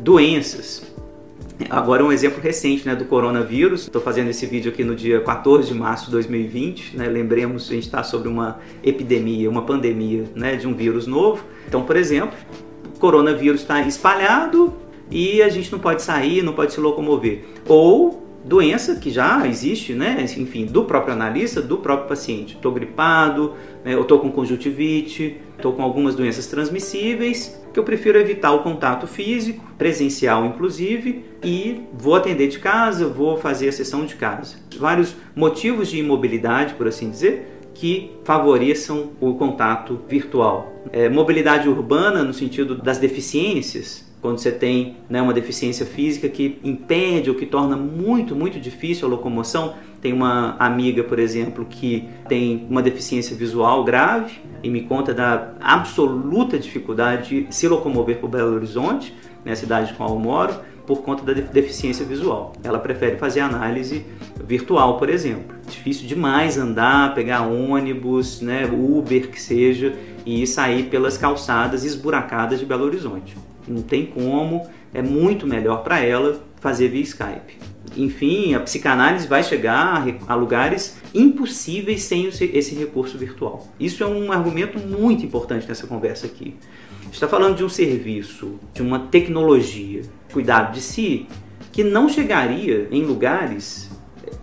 doenças, 0.00 0.90
Agora 1.68 2.02
um 2.02 2.10
exemplo 2.10 2.40
recente 2.40 2.86
né, 2.86 2.94
do 2.94 3.04
coronavírus. 3.04 3.82
Estou 3.82 4.00
fazendo 4.00 4.30
esse 4.30 4.46
vídeo 4.46 4.72
aqui 4.72 4.82
no 4.82 4.94
dia 4.94 5.20
14 5.20 5.68
de 5.68 5.74
março 5.74 6.06
de 6.06 6.12
2020. 6.12 6.96
Né? 6.96 7.06
Lembremos, 7.08 7.68
a 7.70 7.74
gente 7.74 7.84
está 7.84 8.02
sobre 8.02 8.28
uma 8.28 8.58
epidemia, 8.82 9.50
uma 9.50 9.62
pandemia 9.62 10.24
né, 10.34 10.56
de 10.56 10.66
um 10.66 10.74
vírus 10.74 11.06
novo. 11.06 11.44
Então, 11.68 11.82
por 11.82 11.96
exemplo, 11.96 12.36
o 12.96 12.98
coronavírus 12.98 13.60
está 13.60 13.82
espalhado 13.82 14.72
e 15.10 15.42
a 15.42 15.48
gente 15.48 15.70
não 15.70 15.78
pode 15.78 16.02
sair, 16.02 16.42
não 16.42 16.54
pode 16.54 16.72
se 16.72 16.80
locomover. 16.80 17.44
Ou 17.68 18.29
doença 18.44 18.96
que 18.96 19.10
já 19.10 19.46
existe, 19.46 19.92
né? 19.92 20.24
enfim, 20.36 20.66
do 20.66 20.84
próprio 20.84 21.14
analista, 21.14 21.60
do 21.60 21.78
próprio 21.78 22.08
paciente. 22.08 22.54
Estou 22.54 22.72
gripado, 22.72 23.54
né? 23.84 23.94
eu 23.94 24.02
estou 24.02 24.18
com 24.18 24.30
conjuntivite, 24.30 25.36
estou 25.56 25.72
com 25.72 25.82
algumas 25.82 26.14
doenças 26.14 26.46
transmissíveis 26.46 27.60
que 27.72 27.78
eu 27.78 27.84
prefiro 27.84 28.18
evitar 28.18 28.52
o 28.52 28.62
contato 28.62 29.06
físico, 29.06 29.64
presencial 29.78 30.44
inclusive, 30.44 31.24
e 31.42 31.82
vou 31.92 32.14
atender 32.14 32.48
de 32.48 32.58
casa, 32.58 33.06
vou 33.06 33.36
fazer 33.36 33.68
a 33.68 33.72
sessão 33.72 34.04
de 34.04 34.16
casa. 34.16 34.56
Vários 34.76 35.14
motivos 35.34 35.88
de 35.88 35.98
imobilidade, 35.98 36.74
por 36.74 36.88
assim 36.88 37.10
dizer, 37.10 37.60
que 37.74 38.12
favoreçam 38.24 39.12
o 39.20 39.34
contato 39.34 40.00
virtual. 40.08 40.84
É, 40.92 41.08
mobilidade 41.08 41.68
urbana, 41.68 42.24
no 42.24 42.34
sentido 42.34 42.74
das 42.74 42.98
deficiências, 42.98 44.09
quando 44.20 44.38
você 44.38 44.52
tem 44.52 44.96
né, 45.08 45.20
uma 45.22 45.32
deficiência 45.32 45.86
física 45.86 46.28
que 46.28 46.58
impede 46.62 47.30
ou 47.30 47.36
que 47.36 47.46
torna 47.46 47.76
muito, 47.76 48.36
muito 48.36 48.60
difícil 48.60 49.08
a 49.08 49.10
locomoção. 49.10 49.74
Tem 50.00 50.12
uma 50.12 50.56
amiga, 50.58 51.02
por 51.04 51.18
exemplo, 51.18 51.64
que 51.68 52.08
tem 52.28 52.66
uma 52.68 52.82
deficiência 52.82 53.36
visual 53.36 53.82
grave 53.84 54.34
e 54.62 54.68
me 54.68 54.82
conta 54.82 55.14
da 55.14 55.52
absoluta 55.60 56.58
dificuldade 56.58 57.46
de 57.46 57.54
se 57.54 57.66
locomover 57.66 58.18
por 58.18 58.28
Belo 58.28 58.54
Horizonte, 58.54 59.14
né, 59.44 59.54
cidade 59.54 59.94
com 59.94 60.04
a 60.04 60.06
qual 60.06 60.18
eu 60.18 60.22
moro, 60.22 60.54
por 60.86 61.02
conta 61.02 61.22
da 61.22 61.32
deficiência 61.40 62.04
visual. 62.04 62.52
Ela 62.64 62.78
prefere 62.78 63.16
fazer 63.16 63.40
análise 63.40 64.04
virtual, 64.44 64.98
por 64.98 65.08
exemplo. 65.08 65.54
Difícil 65.66 66.06
demais 66.06 66.58
andar, 66.58 67.14
pegar 67.14 67.42
ônibus, 67.42 68.40
né, 68.40 68.64
Uber 68.66 69.30
que 69.30 69.40
seja, 69.40 69.94
e 70.26 70.46
sair 70.46 70.84
pelas 70.84 71.16
calçadas 71.16 71.84
esburacadas 71.84 72.58
de 72.58 72.66
Belo 72.66 72.84
Horizonte 72.84 73.36
não 73.66 73.82
tem 73.82 74.06
como, 74.06 74.66
é 74.92 75.02
muito 75.02 75.46
melhor 75.46 75.82
para 75.82 76.00
ela 76.00 76.40
fazer 76.60 76.88
via 76.88 77.02
Skype. 77.02 77.58
Enfim, 77.96 78.54
a 78.54 78.60
psicanálise 78.60 79.26
vai 79.26 79.42
chegar 79.42 80.06
a 80.28 80.34
lugares 80.34 80.98
impossíveis 81.14 82.02
sem 82.02 82.28
esse 82.28 82.74
recurso 82.74 83.18
virtual. 83.18 83.66
Isso 83.78 84.04
é 84.04 84.06
um 84.06 84.30
argumento 84.30 84.78
muito 84.78 85.24
importante 85.24 85.66
nessa 85.66 85.86
conversa 85.86 86.26
aqui. 86.26 86.54
Está 87.10 87.26
falando 87.26 87.56
de 87.56 87.64
um 87.64 87.68
serviço, 87.68 88.60
de 88.72 88.82
uma 88.82 89.00
tecnologia, 89.00 90.02
cuidado 90.32 90.72
de 90.72 90.80
si, 90.80 91.26
que 91.72 91.82
não 91.82 92.08
chegaria 92.08 92.86
em 92.90 93.02
lugares 93.02 93.90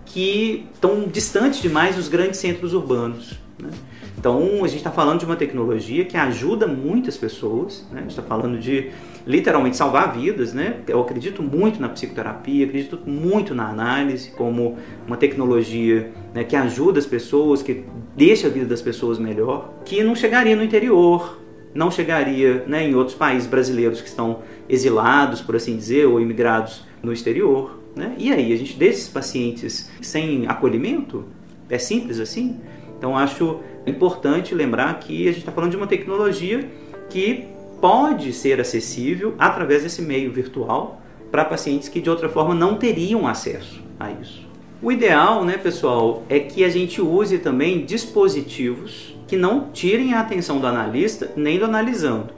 que 0.05 0.65
estão 0.73 1.07
distantes 1.07 1.61
demais 1.61 1.95
dos 1.95 2.07
grandes 2.07 2.39
centros 2.39 2.73
urbanos. 2.73 3.39
Né? 3.57 3.69
Então, 4.17 4.63
a 4.63 4.67
gente 4.67 4.77
está 4.77 4.89
falando 4.89 5.19
de 5.19 5.25
uma 5.25 5.35
tecnologia 5.35 6.03
que 6.03 6.17
ajuda 6.17 6.65
muitas 6.65 7.15
pessoas, 7.15 7.85
né? 7.91 7.99
a 7.99 8.01
gente 8.01 8.11
está 8.11 8.23
falando 8.23 8.57
de 8.57 8.89
literalmente 9.27 9.77
salvar 9.77 10.17
vidas, 10.17 10.53
né? 10.53 10.77
Eu 10.87 11.01
acredito 11.01 11.43
muito 11.43 11.79
na 11.79 11.87
psicoterapia, 11.87 12.65
acredito 12.65 12.99
muito 13.05 13.53
na 13.53 13.69
análise 13.69 14.31
como 14.31 14.77
uma 15.05 15.17
tecnologia 15.17 16.11
né, 16.33 16.43
que 16.43 16.55
ajuda 16.55 16.97
as 16.97 17.05
pessoas, 17.05 17.61
que 17.61 17.83
deixa 18.15 18.47
a 18.47 18.49
vida 18.49 18.65
das 18.65 18.81
pessoas 18.81 19.19
melhor, 19.19 19.73
que 19.85 20.01
não 20.01 20.15
chegaria 20.15 20.55
no 20.55 20.63
interior, 20.63 21.39
não 21.75 21.91
chegaria 21.91 22.63
né, 22.65 22.87
em 22.89 22.95
outros 22.95 23.15
países 23.15 23.47
brasileiros 23.47 24.01
que 24.01 24.07
estão 24.07 24.39
exilados, 24.67 25.41
por 25.41 25.55
assim 25.55 25.75
dizer, 25.75 26.07
ou 26.07 26.19
imigrados 26.19 26.85
no 27.03 27.13
exterior. 27.13 27.77
Né? 27.95 28.15
E 28.17 28.31
aí, 28.31 28.51
a 28.51 28.57
gente 28.57 28.77
deixa 28.77 28.97
esses 28.97 29.09
pacientes 29.09 29.91
sem 30.01 30.47
acolhimento? 30.47 31.25
É 31.69 31.77
simples 31.77 32.19
assim? 32.19 32.59
Então, 32.97 33.17
acho 33.17 33.59
importante 33.85 34.55
lembrar 34.55 34.99
que 34.99 35.23
a 35.27 35.31
gente 35.31 35.39
está 35.39 35.51
falando 35.51 35.71
de 35.71 35.77
uma 35.77 35.87
tecnologia 35.87 36.69
que 37.09 37.45
pode 37.79 38.33
ser 38.33 38.59
acessível 38.59 39.35
através 39.37 39.83
desse 39.83 40.01
meio 40.01 40.31
virtual 40.31 41.01
para 41.31 41.45
pacientes 41.45 41.89
que 41.89 42.01
de 42.01 42.09
outra 42.09 42.27
forma 42.27 42.55
não 42.55 42.75
teriam 42.75 43.27
acesso 43.27 43.81
a 43.99 44.11
isso. 44.11 44.47
O 44.81 44.91
ideal, 44.91 45.43
né, 45.43 45.57
pessoal, 45.57 46.23
é 46.29 46.39
que 46.39 46.63
a 46.63 46.69
gente 46.69 47.01
use 47.01 47.39
também 47.39 47.85
dispositivos 47.85 49.15
que 49.27 49.35
não 49.35 49.69
tirem 49.71 50.13
a 50.13 50.21
atenção 50.21 50.59
do 50.59 50.67
analista 50.67 51.31
nem 51.35 51.57
do 51.57 51.65
analisando. 51.65 52.29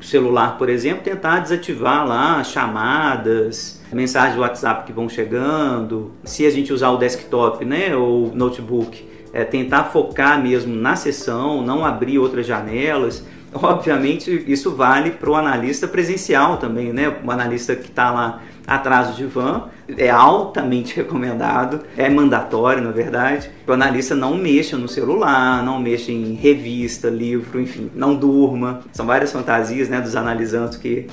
O 0.00 0.04
celular, 0.04 0.56
por 0.58 0.68
exemplo, 0.68 1.04
tentar 1.04 1.40
desativar 1.40 2.06
lá 2.06 2.42
chamadas, 2.42 3.80
mensagens 3.92 4.34
do 4.34 4.40
WhatsApp 4.40 4.86
que 4.86 4.92
vão 4.92 5.08
chegando. 5.08 6.12
Se 6.24 6.46
a 6.46 6.50
gente 6.50 6.72
usar 6.72 6.90
o 6.90 6.96
desktop, 6.96 7.64
né, 7.64 7.94
ou 7.94 8.34
notebook, 8.34 9.09
é 9.32 9.44
tentar 9.44 9.84
focar 9.84 10.42
mesmo 10.42 10.74
na 10.74 10.96
sessão, 10.96 11.62
não 11.62 11.84
abrir 11.84 12.18
outras 12.18 12.46
janelas 12.46 13.24
Obviamente, 13.52 14.44
isso 14.46 14.74
vale 14.74 15.10
para 15.10 15.30
o 15.30 15.34
analista 15.34 15.88
presencial 15.88 16.56
também, 16.56 16.92
né? 16.92 17.12
O 17.24 17.30
analista 17.30 17.74
que 17.74 17.88
está 17.88 18.10
lá 18.10 18.42
atrás 18.66 19.08
do 19.08 19.14
divã 19.16 19.64
é 19.96 20.08
altamente 20.08 20.94
recomendado, 20.96 21.80
é 21.96 22.08
mandatório, 22.08 22.82
na 22.82 22.92
verdade, 22.92 23.50
o 23.66 23.72
analista 23.72 24.14
não 24.14 24.36
mexa 24.36 24.76
no 24.76 24.88
celular, 24.88 25.64
não 25.64 25.80
mexa 25.80 26.12
em 26.12 26.34
revista, 26.34 27.08
livro, 27.08 27.60
enfim, 27.60 27.90
não 27.94 28.14
durma. 28.14 28.82
São 28.92 29.04
várias 29.04 29.32
fantasias 29.32 29.88
né, 29.88 30.00
dos 30.00 30.14
analisantes 30.14 30.78
que 30.78 31.08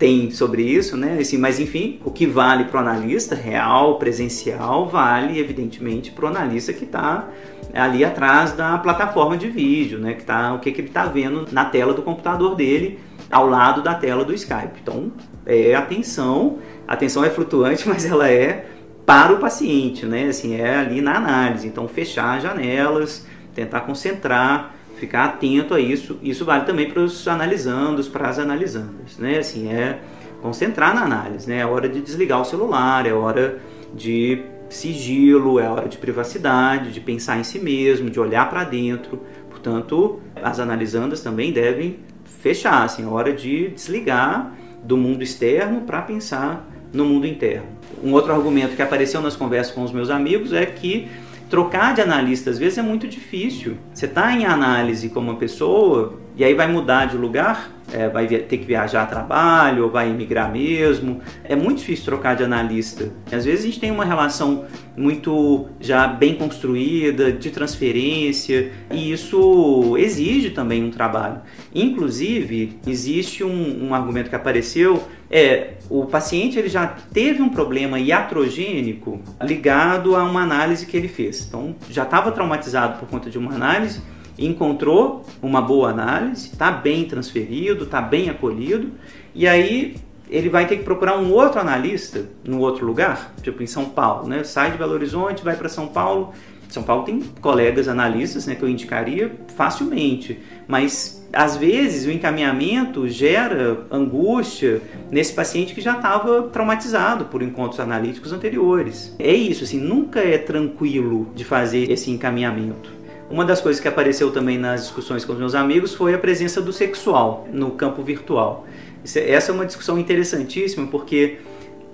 tem 0.00 0.30
sobre 0.30 0.62
isso, 0.62 0.96
né? 0.96 1.18
Assim, 1.20 1.36
mas 1.36 1.60
enfim, 1.60 2.00
o 2.02 2.10
que 2.10 2.26
vale 2.26 2.64
para 2.64 2.78
o 2.78 2.80
analista 2.80 3.34
real, 3.34 3.98
presencial, 3.98 4.88
vale 4.88 5.38
evidentemente 5.38 6.10
para 6.10 6.24
o 6.24 6.28
analista 6.28 6.72
que 6.72 6.84
está 6.84 7.28
ali 7.74 8.02
atrás 8.02 8.52
da 8.52 8.78
plataforma 8.78 9.36
de 9.36 9.48
vídeo, 9.48 9.98
né? 9.98 10.14
Que 10.14 10.24
tá, 10.24 10.54
o 10.54 10.58
que, 10.58 10.72
que 10.72 10.80
ele 10.80 10.88
está 10.88 11.04
vendo 11.04 11.46
na 11.52 11.66
tela 11.66 11.92
do 11.92 12.00
computador 12.00 12.56
dele, 12.56 12.98
ao 13.30 13.46
lado 13.46 13.82
da 13.82 13.92
tela 13.92 14.24
do 14.24 14.32
Skype. 14.32 14.80
Então, 14.82 15.12
é 15.44 15.74
atenção, 15.74 16.58
atenção 16.88 17.22
é 17.22 17.28
flutuante, 17.28 17.86
mas 17.86 18.06
ela 18.06 18.26
é 18.26 18.70
para 19.04 19.34
o 19.34 19.38
paciente, 19.38 20.06
né? 20.06 20.28
Assim, 20.28 20.58
é 20.58 20.76
ali 20.76 21.02
na 21.02 21.16
análise. 21.16 21.68
Então, 21.68 21.86
fechar 21.86 22.40
janelas, 22.40 23.26
tentar 23.54 23.82
concentrar, 23.82 24.74
ficar 25.00 25.24
atento 25.24 25.74
a 25.74 25.80
isso. 25.80 26.18
Isso 26.22 26.44
vale 26.44 26.64
também 26.64 26.88
para 26.88 27.00
os 27.00 27.26
analisandos, 27.26 28.06
para 28.06 28.28
as 28.28 28.38
analisandas, 28.38 29.16
né? 29.18 29.38
Assim, 29.38 29.72
é 29.72 29.98
concentrar 30.42 30.94
na 30.94 31.02
análise, 31.02 31.48
né? 31.48 31.58
É 31.58 31.66
hora 31.66 31.88
de 31.88 32.00
desligar 32.00 32.40
o 32.40 32.44
celular, 32.44 33.06
é 33.06 33.12
hora 33.12 33.58
de 33.94 34.42
sigilo, 34.68 35.58
é 35.58 35.68
hora 35.68 35.88
de 35.88 35.98
privacidade, 35.98 36.92
de 36.92 37.00
pensar 37.00 37.38
em 37.38 37.44
si 37.44 37.58
mesmo, 37.58 38.08
de 38.10 38.20
olhar 38.20 38.48
para 38.48 38.62
dentro. 38.62 39.20
Portanto, 39.48 40.20
as 40.40 40.60
analisandas 40.60 41.20
também 41.20 41.52
devem 41.52 41.98
fechar, 42.24 42.84
assim, 42.84 43.02
é 43.02 43.06
hora 43.06 43.32
de 43.32 43.68
desligar 43.68 44.54
do 44.84 44.96
mundo 44.96 45.22
externo 45.22 45.82
para 45.82 46.00
pensar 46.02 46.66
no 46.92 47.04
mundo 47.04 47.26
interno. 47.26 47.66
Um 48.02 48.12
outro 48.12 48.32
argumento 48.32 48.76
que 48.76 48.82
apareceu 48.82 49.20
nas 49.20 49.36
conversas 49.36 49.74
com 49.74 49.82
os 49.82 49.92
meus 49.92 50.08
amigos 50.08 50.52
é 50.52 50.64
que 50.64 51.08
trocar 51.50 51.92
de 51.92 52.00
analista 52.00 52.48
às 52.48 52.58
vezes 52.58 52.78
é 52.78 52.82
muito 52.82 53.06
difícil. 53.08 53.76
Você 53.92 54.06
está 54.06 54.32
em 54.32 54.46
análise 54.46 55.10
como 55.10 55.30
uma 55.30 55.38
pessoa 55.38 56.14
e 56.36 56.44
aí 56.44 56.54
vai 56.54 56.66
mudar 56.66 57.06
de 57.06 57.16
lugar, 57.16 57.70
é, 57.92 58.08
vai 58.08 58.26
ter 58.26 58.58
que 58.58 58.64
viajar 58.64 59.02
a 59.02 59.06
trabalho, 59.06 59.84
ou 59.84 59.90
vai 59.90 60.08
emigrar 60.08 60.50
mesmo. 60.50 61.20
É 61.44 61.56
muito 61.56 61.78
difícil 61.78 62.04
trocar 62.04 62.36
de 62.36 62.44
analista. 62.44 63.10
Às 63.30 63.44
vezes 63.44 63.64
a 63.64 63.66
gente 63.66 63.80
tem 63.80 63.90
uma 63.90 64.04
relação 64.04 64.64
muito 64.96 65.68
já 65.80 66.06
bem 66.06 66.34
construída, 66.34 67.32
de 67.32 67.50
transferência, 67.50 68.72
e 68.90 69.12
isso 69.12 69.96
exige 69.98 70.50
também 70.50 70.84
um 70.84 70.90
trabalho. 70.90 71.40
Inclusive, 71.74 72.78
existe 72.86 73.44
um, 73.44 73.88
um 73.88 73.94
argumento 73.94 74.30
que 74.30 74.36
apareceu 74.36 75.02
é 75.30 75.74
o 75.88 76.06
paciente 76.06 76.58
ele 76.58 76.68
já 76.68 76.86
teve 76.86 77.40
um 77.40 77.48
problema 77.48 78.00
iatrogênico 78.00 79.20
ligado 79.40 80.16
a 80.16 80.24
uma 80.24 80.42
análise 80.42 80.84
que 80.86 80.96
ele 80.96 81.06
fez. 81.06 81.46
Então 81.46 81.76
já 81.88 82.02
estava 82.02 82.32
traumatizado 82.32 82.98
por 82.98 83.08
conta 83.08 83.30
de 83.30 83.38
uma 83.38 83.54
análise 83.54 84.00
encontrou 84.46 85.24
uma 85.42 85.60
boa 85.60 85.90
análise, 85.90 86.48
está 86.48 86.70
bem 86.70 87.04
transferido, 87.04 87.84
está 87.84 88.00
bem 88.00 88.30
acolhido, 88.30 88.90
e 89.34 89.46
aí 89.46 89.96
ele 90.28 90.48
vai 90.48 90.66
ter 90.66 90.76
que 90.76 90.84
procurar 90.84 91.18
um 91.18 91.32
outro 91.32 91.60
analista 91.60 92.24
no 92.44 92.60
outro 92.60 92.86
lugar, 92.86 93.34
tipo 93.42 93.62
em 93.62 93.66
São 93.66 93.86
Paulo, 93.86 94.28
né? 94.28 94.44
Sai 94.44 94.70
de 94.70 94.78
Belo 94.78 94.92
Horizonte, 94.92 95.42
vai 95.42 95.56
para 95.56 95.68
São 95.68 95.88
Paulo. 95.88 96.32
São 96.68 96.84
Paulo 96.84 97.02
tem 97.02 97.20
colegas 97.40 97.88
analistas, 97.88 98.46
né, 98.46 98.54
que 98.54 98.62
eu 98.62 98.68
indicaria 98.68 99.32
facilmente, 99.56 100.38
mas 100.68 101.20
às 101.32 101.56
vezes 101.56 102.06
o 102.06 102.12
encaminhamento 102.12 103.08
gera 103.08 103.86
angústia 103.90 104.80
nesse 105.10 105.32
paciente 105.32 105.74
que 105.74 105.80
já 105.80 105.96
estava 105.96 106.44
traumatizado 106.44 107.24
por 107.24 107.42
encontros 107.42 107.80
analíticos 107.80 108.32
anteriores. 108.32 109.14
É 109.18 109.32
isso, 109.32 109.64
assim, 109.64 109.80
nunca 109.80 110.20
é 110.20 110.38
tranquilo 110.38 111.28
de 111.34 111.44
fazer 111.44 111.90
esse 111.90 112.08
encaminhamento. 112.10 112.99
Uma 113.30 113.44
das 113.44 113.60
coisas 113.60 113.80
que 113.80 113.86
apareceu 113.86 114.32
também 114.32 114.58
nas 114.58 114.82
discussões 114.82 115.24
com 115.24 115.32
os 115.32 115.38
meus 115.38 115.54
amigos 115.54 115.94
foi 115.94 116.12
a 116.12 116.18
presença 116.18 116.60
do 116.60 116.72
sexual 116.72 117.46
no 117.52 117.70
campo 117.70 118.02
virtual. 118.02 118.66
É, 119.14 119.30
essa 119.30 119.52
é 119.52 119.54
uma 119.54 119.64
discussão 119.64 119.96
interessantíssima 119.96 120.88
porque 120.88 121.38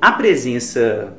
a 0.01 0.13
presença 0.13 1.13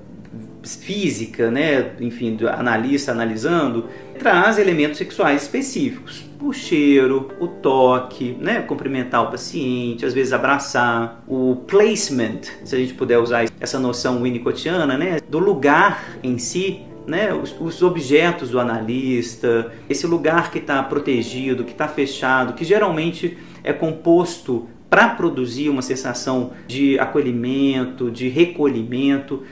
física, 0.64 1.52
né, 1.52 1.92
enfim, 2.02 2.36
do 2.36 2.50
analista 2.50 3.12
analisando, 3.12 3.86
traz 4.18 4.58
elementos 4.58 4.98
sexuais 4.98 5.44
específicos. 5.44 6.26
O 6.42 6.52
cheiro, 6.52 7.32
o 7.40 7.48
toque, 7.48 8.36
né, 8.40 8.62
cumprimentar 8.62 9.24
o 9.24 9.32
paciente, 9.32 10.04
às 10.04 10.14
vezes 10.14 10.34
abraçar, 10.34 11.24
o 11.28 11.58
placement, 11.68 12.42
se 12.66 12.76
a 12.76 12.80
gente 12.80 12.96
puder 12.96 13.20
usar 13.20 13.46
essa 13.60 13.80
noção 13.80 14.24
winnicottiana, 14.24 14.98
né, 14.98 15.20
do 15.30 15.38
lugar 15.38 16.18
em 16.24 16.40
si 16.40 16.87
né, 17.08 17.34
os, 17.34 17.56
os, 17.60 17.82
objetos 17.82 18.52
do 18.52 18.60
analista, 18.60 19.72
esse 19.90 20.06
lugar 20.06 20.52
que 20.52 20.60
está 20.60 20.84
protegido, 20.84 21.64
que 21.64 21.72
está 21.72 21.88
fechado, 21.88 22.54
que 22.54 22.66
geralmente 22.66 23.38
é 23.64 23.72
composto 23.72 24.68
para 24.90 25.10
produzir 25.10 25.70
uma 25.70 25.82
sensação 25.82 26.52
de 26.68 27.00
acolhimento, 27.00 28.12
de 28.12 28.28
recolhimento. 28.30 29.44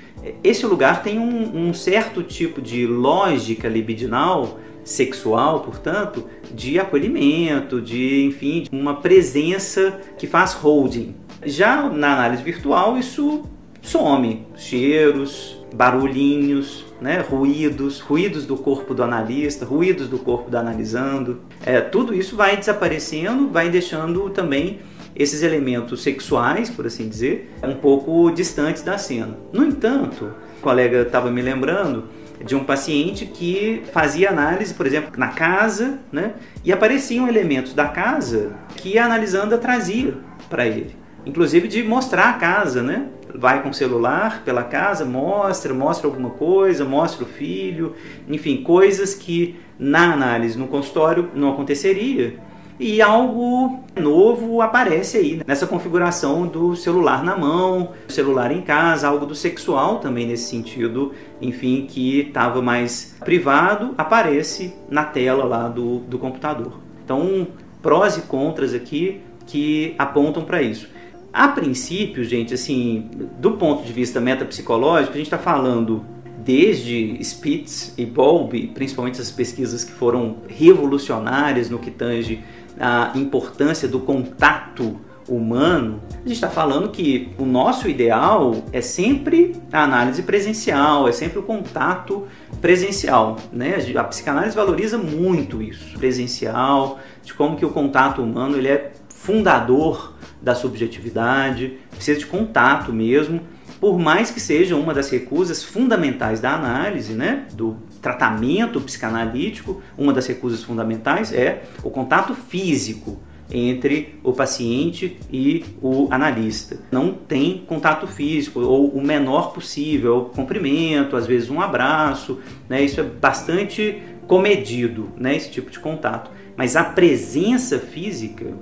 Esse 0.44 0.66
lugar 0.66 1.02
tem 1.02 1.20
um, 1.20 1.70
um 1.70 1.74
certo 1.74 2.24
tipo 2.24 2.62
de 2.62 2.86
lógica 2.86 3.68
libidinal 3.68 4.60
sexual, 4.84 5.62
portanto, 5.62 6.30
de 6.54 6.80
acolhimento, 6.80 7.82
de, 7.82 8.24
enfim, 8.26 8.66
uma 8.72 9.02
presença 9.02 10.00
que 10.18 10.28
faz 10.28 10.54
holding. 10.54 11.16
Já 11.44 11.90
na 11.90 12.14
análise 12.14 12.44
virtual, 12.44 12.98
isso 12.98 13.44
some. 13.82 14.46
Cheiros, 14.56 15.58
barulhinhos, 15.74 16.85
né, 17.02 17.20
ruídos, 17.20 18.00
ruídos 18.00 18.46
do 18.46 18.58
corpo 18.58 18.94
do 18.94 19.04
analista, 19.04 19.66
ruídos 19.66 20.08
do 20.08 20.18
corpo 20.18 20.50
do 20.50 20.58
analisando. 20.58 21.42
É, 21.66 21.82
tudo 21.82 22.14
isso 22.14 22.36
vai 22.36 22.58
desaparecendo, 22.58 23.50
vai 23.50 23.70
deixando 23.70 24.30
também 24.30 24.80
esses 25.16 25.42
elementos 25.42 26.04
sexuais, 26.04 26.70
por 26.70 26.86
assim 26.86 27.08
dizer, 27.08 27.52
um 27.64 27.75
pouco 27.75 28.30
distantes 28.32 28.82
da 28.82 28.98
cena. 28.98 29.38
No 29.54 29.65
entanto, 29.65 30.34
o 30.58 30.62
colega 30.62 31.04
estava 31.04 31.32
me 31.32 31.41
lembrando 31.41 32.06
de 32.43 32.54
um 32.56 32.65
paciente 32.65 33.26
que 33.26 33.82
fazia 33.93 34.30
análise, 34.30 34.74
por 34.74 34.86
exemplo, 34.86 35.12
na 35.17 35.30
casa, 35.30 36.00
né, 36.12 36.34
e 36.65 36.74
apareciam 36.74 37.28
elementos 37.28 37.74
da 37.74 37.88
casa 37.88 38.52
que 38.76 38.98
a 38.98 39.06
analisanda 39.06 39.58
trazia 39.58 40.15
para 40.50 40.67
ele 40.67 41.06
inclusive 41.26 41.67
de 41.67 41.84
mostrar 41.84 42.30
a 42.30 42.34
casa, 42.34 42.84
né? 42.84 43.08
Vai 43.38 43.62
com 43.62 43.69
o 43.69 43.74
celular 43.74 44.43
pela 44.43 44.63
casa, 44.63 45.06
mostra, 45.06 45.74
mostra 45.74 46.08
alguma 46.08 46.30
coisa, 46.32 46.86
mostra 46.86 47.24
o 47.24 47.28
filho, 47.28 47.93
enfim, 48.28 48.63
coisas 48.63 49.13
que 49.13 49.60
na 49.78 50.13
análise 50.13 50.58
no 50.58 50.67
consultório 50.67 51.30
não 51.34 51.52
aconteceria. 51.52 52.39
E 52.78 53.02
algo 53.02 53.80
novo 53.95 54.62
aparece 54.62 55.17
aí 55.17 55.41
nessa 55.48 55.65
configuração 55.65 56.45
do 56.45 56.76
celular 56.76 57.24
na 57.24 57.38
mão, 57.38 57.91
celular 58.10 58.52
em 58.52 58.62
casa, 58.62 59.08
algo 59.08 59.26
do 59.26 59.34
sexual 59.34 60.00
também 60.00 60.28
nesse 60.28 60.50
sentido, 60.50 61.13
enfim, 61.41 61.86
que 61.88 62.19
estava 62.19 62.62
mais 62.62 63.15
privado, 63.24 63.95
aparece 63.98 64.74
na 64.89 65.06
tela 65.06 65.45
lá 65.45 65.69
do, 65.69 66.00
do 66.00 66.19
computador. 66.19 66.82
Então, 67.04 67.48
prós 67.82 68.17
e 68.17 68.21
contras 68.24 68.74
aqui 68.74 69.21
que 69.45 69.95
apontam 69.98 70.43
para 70.43 70.62
isso. 70.62 70.89
A 71.36 71.50
princípio, 71.50 72.24
gente, 72.24 72.54
assim, 72.54 73.10
do 73.38 73.58
ponto 73.58 73.84
de 73.84 73.91
vista 73.91 74.21
metapsicológico, 74.21 75.12
a 75.12 75.17
gente 75.17 75.26
está 75.26 75.38
falando 75.38 76.06
desde 76.38 77.21
Spitz 77.21 77.93
e 77.98 78.06
Bowlby, 78.06 78.67
principalmente 78.67 79.15
essas 79.15 79.32
pesquisas 79.32 79.84
que 79.84 79.91
foram 79.91 80.38
revolucionárias 80.48 81.69
no 81.69 81.78
que 81.78 81.91
tange 81.91 82.41
a 82.80 83.12
importância 83.15 83.86
do 83.86 84.00
contato 84.00 84.98
humano, 85.28 86.00
a 86.13 86.19
gente 86.19 86.36
está 86.36 86.50
falando 86.50 86.89
que 86.89 87.30
o 87.38 87.43
nosso 87.43 87.89
ideal 87.89 88.63
é 88.71 88.80
sempre 88.80 89.58
a 89.74 89.84
análise 89.84 90.24
presencial, 90.24 91.06
é 91.06 91.12
sempre 91.12 91.39
o 91.39 91.43
contato 91.43 92.26
presencial. 92.62 93.36
Né? 93.52 93.76
A 93.98 94.04
psicanálise 94.06 94.56
valoriza 94.56 94.98
muito 94.98 95.62
isso, 95.62 95.98
presencial, 95.98 96.98
de 97.21 97.34
como 97.34 97.58
que 97.58 97.65
o 97.65 97.71
contato 97.71 98.21
humano 98.21 98.56
ele 98.56 98.69
é 98.69 98.93
fundador 99.10 100.14
da 100.45 100.53
subjetividade, 100.53 101.79
precisa 101.89 102.19
de 102.19 102.27
contato 102.27 102.93
mesmo, 102.93 103.41
por 103.81 103.97
mais 103.97 104.29
que 104.29 104.39
seja 104.39 104.75
uma 104.75 104.93
das 104.93 105.10
recusas 105.10 105.63
fundamentais 105.63 106.39
da 106.39 106.53
análise, 106.53 107.13
né, 107.13 107.47
do 107.53 107.77
tratamento 107.99 108.79
psicanalítico, 108.79 109.81
uma 109.97 110.13
das 110.13 110.27
recusas 110.27 110.63
fundamentais 110.63 111.34
é 111.34 111.63
o 111.84 111.89
contato 111.89 112.36
físico 112.36 113.19
entre 113.51 114.19
o 114.23 114.34
paciente 114.34 115.17
e 115.34 115.65
o 115.81 116.08
analista. 116.12 116.77
Não 116.91 117.12
tem 117.12 117.63
contato 117.65 118.05
físico, 118.05 118.60
ou 118.60 118.89
o 118.89 119.03
menor 119.03 119.51
possível, 119.51 120.31
cumprimento, 120.36 121.15
às 121.15 121.25
vezes 121.25 121.49
um 121.49 121.60
abraço, 121.60 122.39
né? 122.69 122.84
isso 122.84 122.99
é 122.99 123.03
bastante 123.03 123.99
comedido, 124.27 125.10
né? 125.17 125.36
esse 125.36 125.49
tipo 125.49 125.71
de 125.71 125.79
contato. 125.79 126.29
Mas 126.55 126.75
a 126.75 126.84
presença 126.84 127.79
física 127.79 128.53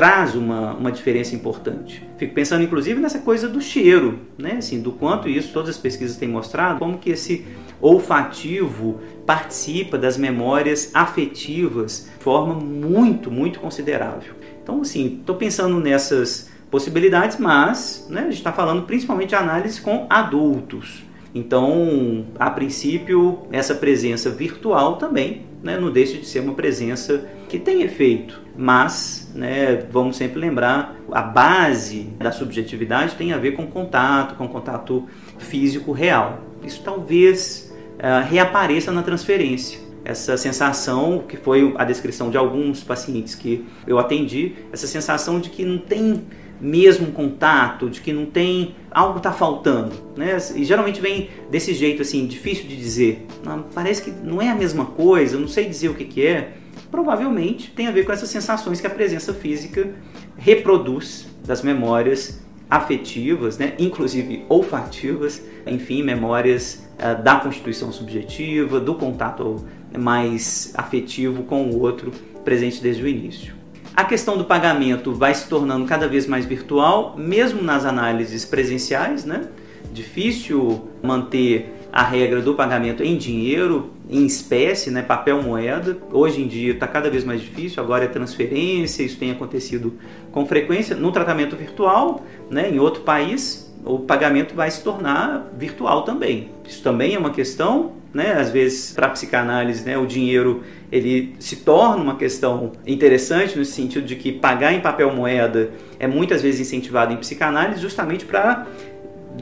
traz 0.00 0.34
uma, 0.34 0.72
uma 0.72 0.90
diferença 0.90 1.34
importante. 1.34 2.02
Fico 2.16 2.32
pensando 2.32 2.64
inclusive 2.64 2.98
nessa 2.98 3.18
coisa 3.18 3.46
do 3.46 3.60
cheiro, 3.60 4.20
né? 4.38 4.52
Assim, 4.52 4.80
do 4.80 4.92
quanto 4.92 5.28
isso 5.28 5.52
todas 5.52 5.68
as 5.68 5.76
pesquisas 5.76 6.16
têm 6.16 6.26
mostrado, 6.26 6.78
como 6.78 6.96
que 6.96 7.10
esse 7.10 7.44
olfativo 7.82 8.98
participa 9.26 9.98
das 9.98 10.16
memórias 10.16 10.90
afetivas 10.94 12.08
de 12.16 12.24
forma 12.24 12.54
muito, 12.54 13.30
muito 13.30 13.60
considerável. 13.60 14.32
Então, 14.62 14.80
assim, 14.80 15.18
estou 15.20 15.36
pensando 15.36 15.78
nessas 15.78 16.50
possibilidades, 16.70 17.36
mas 17.36 18.06
né, 18.08 18.22
a 18.22 18.24
gente 18.24 18.38
está 18.38 18.54
falando 18.54 18.84
principalmente 18.84 19.28
de 19.28 19.34
análise 19.34 19.82
com 19.82 20.06
adultos. 20.08 21.02
Então, 21.34 22.24
a 22.38 22.48
princípio, 22.48 23.40
essa 23.52 23.74
presença 23.74 24.30
virtual 24.30 24.96
também 24.96 25.42
né, 25.62 25.78
não 25.78 25.90
deixa 25.92 26.16
de 26.16 26.26
ser 26.26 26.40
uma 26.40 26.54
presença 26.54 27.28
que 27.50 27.58
tem 27.58 27.82
efeito, 27.82 28.40
mas 28.60 29.32
né, 29.34 29.86
vamos 29.90 30.18
sempre 30.18 30.38
lembrar 30.38 30.94
a 31.10 31.22
base 31.22 32.12
da 32.18 32.30
subjetividade 32.30 33.14
tem 33.14 33.32
a 33.32 33.38
ver 33.38 33.52
com 33.52 33.66
contato, 33.66 34.34
com 34.34 34.46
contato 34.46 35.08
físico 35.38 35.92
real. 35.92 36.42
Isso 36.62 36.82
talvez 36.84 37.74
uh, 37.96 38.28
reapareça 38.28 38.92
na 38.92 39.02
transferência. 39.02 39.80
Essa 40.04 40.36
sensação, 40.36 41.24
que 41.26 41.38
foi 41.38 41.74
a 41.78 41.84
descrição 41.86 42.28
de 42.28 42.36
alguns 42.36 42.84
pacientes 42.84 43.34
que 43.34 43.64
eu 43.86 43.98
atendi, 43.98 44.56
essa 44.70 44.86
sensação 44.86 45.40
de 45.40 45.48
que 45.48 45.64
não 45.64 45.78
tem 45.78 46.22
mesmo 46.60 47.12
contato, 47.12 47.88
de 47.88 48.02
que 48.02 48.12
não 48.12 48.26
tem 48.26 48.74
algo 48.90 49.16
está 49.16 49.32
faltando, 49.32 49.94
né? 50.14 50.36
E 50.54 50.64
geralmente 50.64 51.00
vem 51.00 51.30
desse 51.50 51.72
jeito 51.72 52.02
assim, 52.02 52.26
difícil 52.26 52.66
de 52.68 52.76
dizer. 52.76 53.26
Parece 53.74 54.02
que 54.02 54.10
não 54.10 54.42
é 54.42 54.50
a 54.50 54.54
mesma 54.54 54.84
coisa, 54.84 55.38
não 55.38 55.48
sei 55.48 55.64
dizer 55.64 55.88
o 55.88 55.94
que, 55.94 56.04
que 56.04 56.26
é. 56.26 56.59
Provavelmente 56.90 57.70
tem 57.70 57.86
a 57.86 57.90
ver 57.90 58.04
com 58.04 58.12
essas 58.12 58.28
sensações 58.28 58.80
que 58.80 58.86
a 58.86 58.90
presença 58.90 59.34
física 59.34 59.94
reproduz 60.36 61.26
das 61.44 61.62
memórias 61.62 62.42
afetivas, 62.70 63.58
né, 63.58 63.74
inclusive 63.78 64.44
olfativas, 64.48 65.42
enfim, 65.66 66.02
memórias 66.04 66.88
uh, 66.98 67.20
da 67.20 67.36
constituição 67.36 67.90
subjetiva, 67.90 68.78
do 68.78 68.94
contato 68.94 69.66
mais 69.98 70.72
afetivo 70.76 71.42
com 71.42 71.64
o 71.68 71.80
outro 71.80 72.12
presente 72.44 72.80
desde 72.80 73.02
o 73.02 73.08
início. 73.08 73.54
A 73.94 74.04
questão 74.04 74.38
do 74.38 74.44
pagamento 74.44 75.12
vai 75.12 75.34
se 75.34 75.48
tornando 75.48 75.84
cada 75.84 76.06
vez 76.06 76.26
mais 76.26 76.46
virtual, 76.46 77.16
mesmo 77.18 77.60
nas 77.60 77.84
análises 77.84 78.44
presenciais, 78.44 79.24
né? 79.24 79.48
Difícil 79.92 80.88
manter 81.02 81.74
a 81.92 82.04
regra 82.04 82.40
do 82.40 82.54
pagamento 82.54 83.02
em 83.02 83.16
dinheiro, 83.16 83.90
em 84.10 84.26
espécie, 84.26 84.90
né, 84.90 85.02
papel 85.02 85.40
moeda. 85.40 85.96
Hoje 86.12 86.42
em 86.42 86.48
dia 86.48 86.72
está 86.72 86.86
cada 86.86 87.08
vez 87.08 87.24
mais 87.24 87.40
difícil, 87.40 87.82
agora 87.82 88.04
é 88.04 88.08
transferência, 88.08 89.04
isso 89.04 89.16
tem 89.16 89.30
acontecido 89.30 89.94
com 90.32 90.44
frequência. 90.44 90.96
No 90.96 91.12
tratamento 91.12 91.56
virtual, 91.56 92.24
né, 92.50 92.68
em 92.68 92.80
outro 92.80 93.02
país, 93.02 93.72
o 93.84 94.00
pagamento 94.00 94.54
vai 94.54 94.70
se 94.70 94.82
tornar 94.82 95.48
virtual 95.56 96.02
também. 96.02 96.50
Isso 96.68 96.82
também 96.82 97.14
é 97.14 97.18
uma 97.18 97.30
questão, 97.30 97.92
né? 98.12 98.32
Às 98.32 98.50
vezes, 98.50 98.92
para 98.92 99.08
psicanálise, 99.08 99.84
né, 99.84 99.96
o 99.96 100.06
dinheiro 100.06 100.62
ele 100.90 101.34
se 101.38 101.56
torna 101.56 102.02
uma 102.02 102.16
questão 102.16 102.72
interessante 102.86 103.56
no 103.56 103.64
sentido 103.64 104.04
de 104.04 104.16
que 104.16 104.32
pagar 104.32 104.72
em 104.72 104.80
papel 104.80 105.14
moeda 105.14 105.70
é 105.98 106.06
muitas 106.06 106.42
vezes 106.42 106.60
incentivado 106.60 107.12
em 107.12 107.16
psicanálise 107.16 107.80
justamente 107.80 108.24
para 108.24 108.66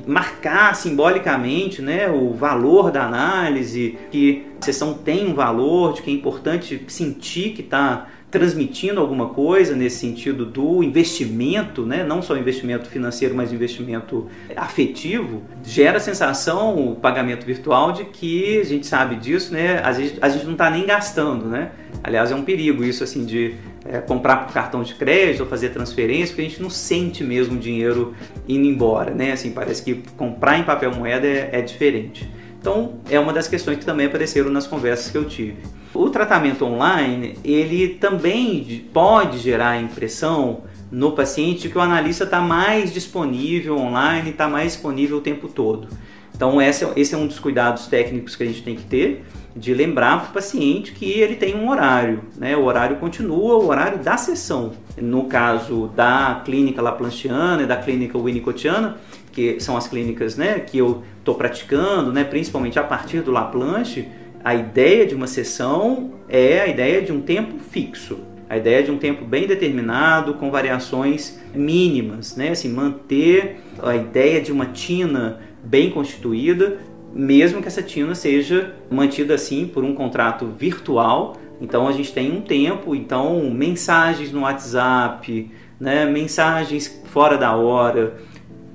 marcar 0.06 0.74
simbolicamente 0.74 1.80
né, 1.82 2.08
o 2.08 2.32
valor 2.32 2.90
da 2.90 3.04
análise, 3.04 3.98
que 4.10 4.46
a 4.60 4.64
sessão 4.64 4.94
tem 4.94 5.26
um 5.26 5.34
valor, 5.34 5.94
de 5.94 6.02
que 6.02 6.10
é 6.10 6.14
importante 6.14 6.82
sentir 6.88 7.50
que 7.50 7.62
está 7.62 8.06
transmitindo 8.30 9.00
alguma 9.00 9.30
coisa 9.30 9.74
nesse 9.74 9.96
sentido 9.96 10.44
do 10.44 10.82
investimento, 10.82 11.86
né? 11.86 12.04
não 12.04 12.20
só 12.20 12.36
investimento 12.36 12.88
financeiro, 12.88 13.34
mas 13.34 13.52
investimento 13.52 14.28
afetivo, 14.54 15.42
gera 15.64 15.96
a 15.96 16.00
sensação, 16.00 16.92
o 16.92 16.96
pagamento 16.96 17.46
virtual, 17.46 17.92
de 17.92 18.04
que 18.04 18.60
a 18.60 18.64
gente 18.64 18.86
sabe 18.86 19.16
disso, 19.16 19.52
né? 19.52 19.80
às 19.82 19.96
vezes 19.96 20.18
a 20.20 20.28
gente 20.28 20.44
não 20.44 20.52
está 20.52 20.68
nem 20.68 20.84
gastando. 20.84 21.46
Né? 21.46 21.70
Aliás, 22.02 22.30
é 22.30 22.34
um 22.34 22.42
perigo 22.42 22.84
isso 22.84 23.02
assim 23.02 23.24
de 23.24 23.54
é, 23.88 24.00
comprar 24.00 24.44
por 24.44 24.52
cartão 24.52 24.82
de 24.82 24.94
crédito 24.94 25.40
ou 25.40 25.46
fazer 25.46 25.70
transferência, 25.70 26.28
porque 26.28 26.42
a 26.42 26.44
gente 26.44 26.62
não 26.62 26.70
sente 26.70 27.24
mesmo 27.24 27.56
o 27.56 27.58
dinheiro 27.58 28.14
indo 28.46 28.66
embora. 28.66 29.12
Né? 29.12 29.32
Assim, 29.32 29.50
parece 29.50 29.82
que 29.82 29.94
comprar 30.16 30.58
em 30.58 30.62
papel 30.62 30.94
moeda 30.94 31.26
é, 31.26 31.50
é 31.52 31.62
diferente. 31.62 32.28
Então, 32.60 32.94
é 33.08 33.18
uma 33.18 33.32
das 33.32 33.48
questões 33.48 33.78
que 33.78 33.84
também 33.84 34.06
apareceram 34.06 34.50
nas 34.50 34.66
conversas 34.66 35.10
que 35.10 35.16
eu 35.16 35.24
tive. 35.24 35.56
O 35.94 36.10
tratamento 36.10 36.64
online, 36.64 37.38
ele 37.44 37.88
também 37.94 38.84
pode 38.92 39.38
gerar 39.38 39.70
a 39.70 39.80
impressão 39.80 40.62
no 40.90 41.12
paciente 41.12 41.68
que 41.68 41.78
o 41.78 41.80
analista 41.80 42.24
está 42.24 42.40
mais 42.40 42.92
disponível 42.92 43.78
online, 43.78 44.30
está 44.30 44.48
mais 44.48 44.72
disponível 44.72 45.18
o 45.18 45.20
tempo 45.20 45.48
todo. 45.48 45.88
Então 46.34 46.60
é, 46.60 46.68
esse 46.68 47.14
é 47.14 47.18
um 47.18 47.26
dos 47.26 47.38
cuidados 47.38 47.86
técnicos 47.86 48.36
que 48.36 48.42
a 48.42 48.46
gente 48.46 48.62
tem 48.62 48.76
que 48.76 48.84
ter, 48.84 49.24
de 49.58 49.74
lembrar 49.74 50.20
para 50.20 50.30
o 50.30 50.32
paciente 50.32 50.92
que 50.92 51.20
ele 51.20 51.34
tem 51.34 51.54
um 51.56 51.68
horário, 51.68 52.22
né? 52.36 52.56
o 52.56 52.64
horário 52.64 52.96
continua, 52.96 53.56
o 53.56 53.66
horário 53.66 53.98
da 53.98 54.16
sessão. 54.16 54.72
No 54.96 55.24
caso 55.24 55.88
da 55.96 56.42
clínica 56.44 56.80
Laplanchiana 56.80 57.62
e 57.62 57.66
da 57.66 57.76
clínica 57.76 58.16
Winnicottiana, 58.16 58.96
que 59.32 59.58
são 59.60 59.76
as 59.76 59.88
clínicas 59.88 60.36
né, 60.36 60.60
que 60.60 60.78
eu 60.78 61.02
estou 61.18 61.34
praticando, 61.34 62.12
né, 62.12 62.24
principalmente 62.24 62.78
a 62.78 62.82
partir 62.82 63.20
do 63.20 63.30
Laplanche, 63.30 64.08
a 64.44 64.54
ideia 64.54 65.04
de 65.04 65.14
uma 65.14 65.26
sessão 65.26 66.12
é 66.28 66.60
a 66.60 66.66
ideia 66.68 67.02
de 67.02 67.12
um 67.12 67.20
tempo 67.20 67.58
fixo, 67.58 68.20
a 68.48 68.56
ideia 68.56 68.82
de 68.82 68.90
um 68.90 68.96
tempo 68.96 69.24
bem 69.24 69.46
determinado, 69.46 70.34
com 70.34 70.50
variações 70.50 71.38
mínimas, 71.54 72.34
né? 72.34 72.50
Assim, 72.50 72.70
manter 72.70 73.60
a 73.82 73.94
ideia 73.94 74.40
de 74.40 74.50
uma 74.50 74.66
tina 74.66 75.40
bem 75.62 75.90
constituída, 75.90 76.78
mesmo 77.12 77.60
que 77.60 77.68
essa 77.68 77.82
tina 77.82 78.14
seja 78.14 78.74
mantida 78.90 79.34
assim 79.34 79.66
por 79.66 79.84
um 79.84 79.94
contrato 79.94 80.46
virtual. 80.46 81.36
Então 81.60 81.88
a 81.88 81.92
gente 81.92 82.12
tem 82.12 82.30
um 82.30 82.40
tempo, 82.40 82.94
então 82.94 83.50
mensagens 83.50 84.32
no 84.32 84.42
WhatsApp, 84.42 85.50
né? 85.80 86.06
mensagens 86.06 87.00
fora 87.06 87.36
da 87.36 87.54
hora, 87.56 88.18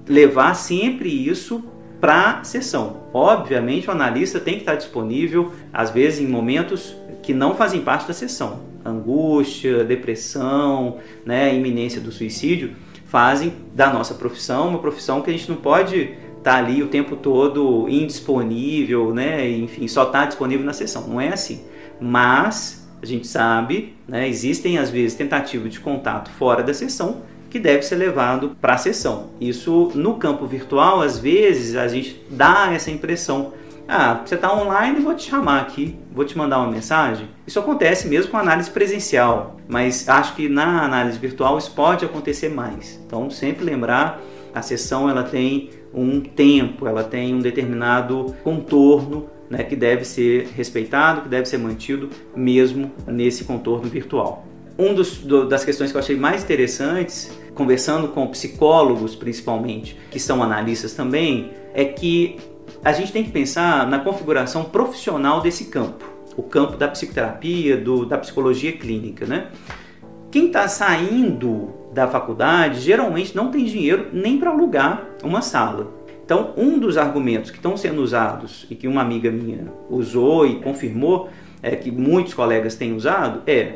levar 0.07 0.53
sempre 0.53 1.09
isso 1.09 1.63
para 2.01 2.39
a 2.39 2.43
sessão. 2.43 3.03
Obviamente, 3.13 3.87
o 3.87 3.91
analista 3.91 4.39
tem 4.39 4.55
que 4.55 4.61
estar 4.61 4.75
disponível, 4.75 5.53
às 5.71 5.89
vezes 5.89 6.19
em 6.19 6.27
momentos 6.27 6.93
que 7.21 7.33
não 7.33 7.55
fazem 7.55 7.79
parte 7.79 8.05
da 8.05 8.13
sessão. 8.13 8.63
Angústia, 8.83 9.85
depressão, 9.85 10.97
né, 11.25 11.55
iminência 11.55 12.01
do 12.01 12.11
suicídio 12.11 12.75
fazem 13.05 13.53
da 13.75 13.93
nossa 13.93 14.15
profissão 14.15 14.69
uma 14.69 14.79
profissão 14.79 15.21
que 15.21 15.29
a 15.29 15.33
gente 15.33 15.47
não 15.47 15.55
pode 15.55 16.15
tá 16.43 16.55
ali 16.55 16.83
o 16.83 16.87
tempo 16.87 17.15
todo 17.15 17.87
indisponível, 17.89 19.13
né, 19.13 19.49
enfim, 19.49 19.87
só 19.87 20.03
estar 20.03 20.21
tá 20.21 20.25
disponível 20.25 20.65
na 20.65 20.73
sessão. 20.73 21.07
Não 21.07 21.19
é 21.19 21.29
assim. 21.29 21.63
Mas 21.99 22.87
a 23.01 23.05
gente 23.05 23.27
sabe, 23.27 23.95
né, 24.07 24.27
existem 24.27 24.77
às 24.77 24.89
vezes 24.89 25.15
tentativas 25.15 25.71
de 25.71 25.79
contato 25.79 26.29
fora 26.31 26.61
da 26.61 26.73
sessão 26.73 27.21
que 27.49 27.59
deve 27.59 27.83
ser 27.83 27.95
levado 27.95 28.57
para 28.59 28.73
a 28.73 28.77
sessão. 28.77 29.29
Isso 29.39 29.91
no 29.93 30.15
campo 30.15 30.47
virtual, 30.47 31.01
às 31.01 31.19
vezes 31.19 31.75
a 31.75 31.87
gente 31.87 32.19
dá 32.29 32.71
essa 32.73 32.89
impressão. 32.89 33.53
Ah, 33.87 34.21
você 34.25 34.35
está 34.35 34.51
online, 34.51 35.01
vou 35.01 35.13
te 35.13 35.29
chamar 35.29 35.61
aqui, 35.61 35.95
vou 36.11 36.25
te 36.25 36.35
mandar 36.37 36.59
uma 36.59 36.71
mensagem. 36.71 37.27
Isso 37.45 37.59
acontece 37.59 38.07
mesmo 38.07 38.31
com 38.31 38.37
análise 38.37 38.71
presencial, 38.71 39.57
mas 39.67 40.09
acho 40.09 40.35
que 40.35 40.49
na 40.49 40.83
análise 40.83 41.19
virtual 41.19 41.57
isso 41.57 41.71
pode 41.71 42.03
acontecer 42.03 42.49
mais. 42.49 42.99
Então, 43.05 43.29
sempre 43.29 43.63
lembrar, 43.63 44.19
a 44.55 44.61
sessão 44.61 45.07
ela 45.07 45.23
tem 45.23 45.69
um 45.93 46.19
tempo, 46.21 46.87
ela 46.87 47.03
tem 47.03 47.33
um 47.33 47.39
determinado 47.39 48.33
contorno 48.43 49.27
né, 49.49 49.63
que 49.63 49.75
deve 49.75 50.03
ser 50.03 50.47
respeitado, 50.55 51.21
que 51.21 51.29
deve 51.29 51.45
ser 51.45 51.57
mantido 51.57 52.09
mesmo 52.35 52.91
nesse 53.05 53.43
contorno 53.43 53.87
virtual. 53.87 54.45
Um 54.77 54.93
dos, 54.93 55.19
do, 55.19 55.47
das 55.47 55.63
questões 55.63 55.91
que 55.91 55.97
eu 55.97 56.01
achei 56.01 56.15
mais 56.15 56.43
interessantes 56.43 57.31
conversando 57.53 58.07
com 58.07 58.25
psicólogos 58.27 59.15
principalmente, 59.15 59.95
que 60.09 60.19
são 60.19 60.41
analistas 60.41 60.93
também, 60.93 61.51
é 61.73 61.85
que 61.85 62.37
a 62.83 62.91
gente 62.91 63.11
tem 63.11 63.23
que 63.23 63.31
pensar 63.31 63.87
na 63.87 63.99
configuração 63.99 64.63
profissional 64.63 65.41
desse 65.41 65.65
campo, 65.65 66.03
o 66.35 66.41
campo 66.41 66.75
da 66.75 66.87
psicoterapia, 66.87 67.77
do, 67.77 68.05
da 68.05 68.17
psicologia 68.17 68.71
clínica, 68.71 69.25
né? 69.25 69.49
Quem 70.31 70.47
está 70.47 70.67
saindo 70.67 71.82
da 71.93 72.07
faculdade 72.07 72.81
geralmente 72.81 73.35
não 73.35 73.51
tem 73.51 73.65
dinheiro 73.65 74.07
nem 74.11 74.37
para 74.37 74.49
alugar 74.49 75.05
uma 75.23 75.41
sala. 75.41 75.91
Então, 76.25 76.53
um 76.57 76.79
dos 76.79 76.97
argumentos 76.97 77.51
que 77.51 77.57
estão 77.57 77.75
sendo 77.77 78.01
usados 78.01 78.65
e 78.69 78.75
que 78.75 78.87
uma 78.87 79.01
amiga 79.01 79.29
minha 79.29 79.67
usou 79.89 80.47
e 80.47 80.55
confirmou, 80.55 81.29
é, 81.61 81.75
que 81.75 81.91
muitos 81.91 82.33
colegas 82.33 82.75
têm 82.75 82.95
usado, 82.95 83.41
é: 83.45 83.75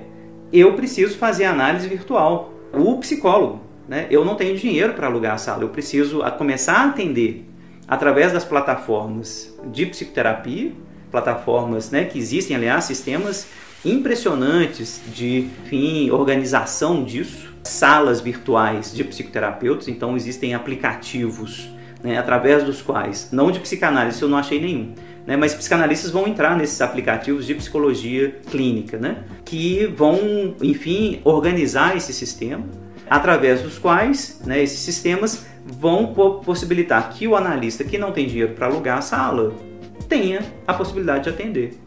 eu 0.51 0.73
preciso 0.73 1.17
fazer 1.17 1.45
análise 1.45 1.87
virtual. 1.87 2.53
O 2.73 2.97
psicólogo, 2.97 3.61
né? 3.87 4.07
Eu 4.09 4.25
não 4.25 4.35
tenho 4.35 4.57
dinheiro 4.57 4.93
para 4.93 5.07
alugar 5.07 5.35
a 5.35 5.37
sala, 5.37 5.63
eu 5.63 5.69
preciso 5.69 6.21
começar 6.37 6.73
a 6.73 6.85
atender 6.89 7.45
através 7.87 8.33
das 8.33 8.43
plataformas 8.43 9.57
de 9.71 9.85
psicoterapia, 9.85 10.73
plataformas 11.09 11.89
né, 11.89 12.03
que 12.03 12.19
existem, 12.19 12.55
aliás, 12.55 12.83
sistemas 12.83 13.47
impressionantes 13.85 15.01
de 15.13 15.47
enfim, 15.63 16.11
organização 16.11 17.03
disso, 17.03 17.53
salas 17.67 18.21
virtuais 18.21 18.93
de 18.93 19.03
psicoterapeutas, 19.03 19.87
então 19.87 20.15
existem 20.15 20.53
aplicativos 20.53 21.69
né, 22.03 22.17
através 22.17 22.63
dos 22.63 22.81
quais, 22.81 23.29
não 23.31 23.51
de 23.51 23.59
psicanálise, 23.59 24.21
eu 24.21 24.29
não 24.29 24.37
achei 24.37 24.59
nenhum, 24.59 24.93
né, 25.25 25.35
mas 25.35 25.53
psicanalistas 25.53 26.11
vão 26.11 26.27
entrar 26.27 26.55
nesses 26.55 26.79
aplicativos 26.81 27.45
de 27.45 27.55
psicologia 27.55 28.39
clínica, 28.49 28.97
né, 28.97 29.23
que 29.43 29.85
vão, 29.87 30.55
enfim, 30.61 31.21
organizar 31.23 31.97
esse 31.97 32.13
sistema 32.13 32.65
através 33.09 33.61
dos 33.61 33.77
quais 33.77 34.41
né, 34.45 34.61
esses 34.61 34.79
sistemas 34.79 35.45
vão 35.65 36.13
possibilitar 36.43 37.09
que 37.13 37.27
o 37.27 37.35
analista 37.35 37.83
que 37.83 37.97
não 37.97 38.11
tem 38.11 38.27
dinheiro 38.27 38.53
para 38.53 38.67
alugar 38.67 38.99
a 38.99 39.01
sala 39.01 39.53
tenha 40.07 40.41
a 40.65 40.73
possibilidade 40.73 41.25
de 41.25 41.29
atender. 41.29 41.77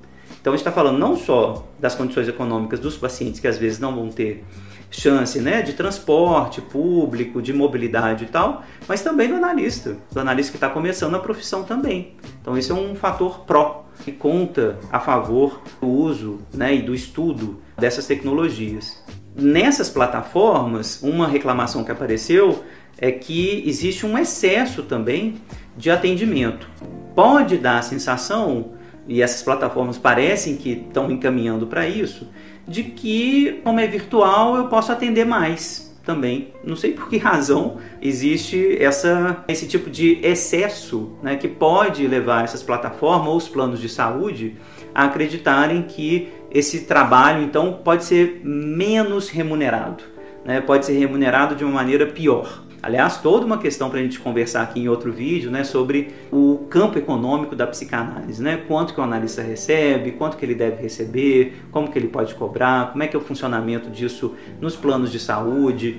Então 0.41 0.53
a 0.53 0.57
gente 0.57 0.67
está 0.67 0.73
falando 0.73 0.99
não 0.99 1.17
só 1.17 1.67
das 1.79 1.95
condições 1.95 2.29
econômicas 2.29 2.81
dos 2.81 2.97
pacientes 2.97 3.41
que 3.41 3.49
às 3.49 3.59
vezes 3.59 3.79
não 3.79 3.95
vão 3.95 4.09
ter 4.09 4.45
chance 4.91 5.41
né, 5.41 5.63
de 5.63 5.73
transporte 5.73 6.61
público, 6.61 7.41
de 7.41 7.53
mobilidade 7.53 8.25
e 8.25 8.27
tal, 8.27 8.65
mas 8.89 9.03
também 9.03 9.29
do 9.29 9.37
analista, 9.37 9.97
do 10.11 10.21
analista 10.21 10.51
que 10.51 10.57
está 10.57 10.69
começando 10.69 11.15
a 11.15 11.21
profissão 11.21 11.63
também. 11.63 12.15
Então 12.41 12.59
isso 12.59 12.73
é 12.73 12.75
um 12.75 12.95
fator 12.95 13.41
pró 13.41 13.87
que 14.05 14.11
conta 14.11 14.79
a 14.91 14.99
favor 14.99 15.63
do 15.81 15.87
uso 15.87 16.39
né, 16.53 16.75
e 16.75 16.83
do 16.83 16.95
estudo 16.95 17.61
dessas 17.79 18.07
tecnologias. 18.07 19.03
Nessas 19.35 19.89
plataformas, 19.89 21.01
uma 21.03 21.29
reclamação 21.29 21.85
que 21.85 21.93
apareceu 21.93 22.65
é 22.99 23.13
que 23.13 23.63
existe 23.67 24.05
um 24.05 24.19
excesso 24.19 24.83
também 24.83 25.37
de 25.77 25.91
atendimento. 25.91 26.69
Pode 27.15 27.57
dar 27.57 27.79
a 27.79 27.83
sensação, 27.83 28.73
e 29.07 29.23
essas 29.23 29.43
plataformas 29.43 29.99
parecem 29.99 30.57
que 30.57 30.73
estão 30.73 31.11
encaminhando 31.11 31.67
para 31.67 31.89
isso, 31.89 32.29
de 32.71 32.85
que, 32.85 33.61
como 33.65 33.81
é 33.81 33.87
virtual, 33.89 34.57
eu 34.57 34.69
posso 34.69 34.93
atender 34.93 35.27
mais. 35.27 35.91
também. 36.03 36.49
Não 36.65 36.77
sei 36.77 36.93
por 36.93 37.09
que 37.09 37.19
razão 37.19 37.77
existe 38.01 38.77
essa, 38.83 39.45
esse 39.47 39.69
tipo 39.69 39.91
de 39.91 40.19
excesso 40.23 41.13
né, 41.23 41.37
que 41.37 41.47
pode 41.47 42.07
levar 42.07 42.43
essas 42.43 42.63
plataformas 42.63 43.29
ou 43.29 43.37
os 43.37 43.49
planos 43.49 43.81
de 43.81 43.89
saúde 43.89 44.57
a 44.95 45.05
acreditarem 45.05 45.83
que 45.83 46.29
esse 46.51 46.81
trabalho 46.81 47.43
então 47.43 47.81
pode 47.85 48.05
ser 48.05 48.41
menos 48.43 49.29
remunerado, 49.29 50.03
né, 50.45 50.61
pode 50.61 50.87
ser 50.87 50.93
remunerado 50.93 51.55
de 51.55 51.65
uma 51.65 51.73
maneira 51.73 52.07
pior. 52.07 52.63
Aliás, 52.83 53.19
toda 53.19 53.45
uma 53.45 53.59
questão 53.59 53.91
para 53.91 53.99
a 53.99 54.03
gente 54.03 54.19
conversar 54.19 54.63
aqui 54.63 54.81
em 54.81 54.89
outro 54.89 55.13
vídeo, 55.13 55.51
né, 55.51 55.65
sobre 55.65 56.15
o 56.33 56.65
campo 56.71 56.99
econômico 56.99 57.55
da 57.55 57.67
psicanálise, 57.67 58.43
né, 58.43 58.59
quanto 58.67 58.95
que 58.95 59.01
o 59.01 59.03
analista 59.03 59.43
recebe, 59.43 60.13
quanto 60.13 60.39
que 60.39 60.45
ele 60.47 60.55
deve 60.55 60.81
receber, 60.81 61.61
como 61.71 61.91
que 61.91 61.99
ele 61.99 62.09
pode 62.09 62.35
cobrar, 62.35 62.91
como 62.93 63.03
é 63.03 63.07
que 63.07 63.15
é 63.15 63.19
o 63.19 63.23
funcionamento 63.23 63.91
disso 63.91 64.35
nos 64.61 64.77
planos 64.77 65.13
de 65.13 65.19
saúde. 65.19 65.99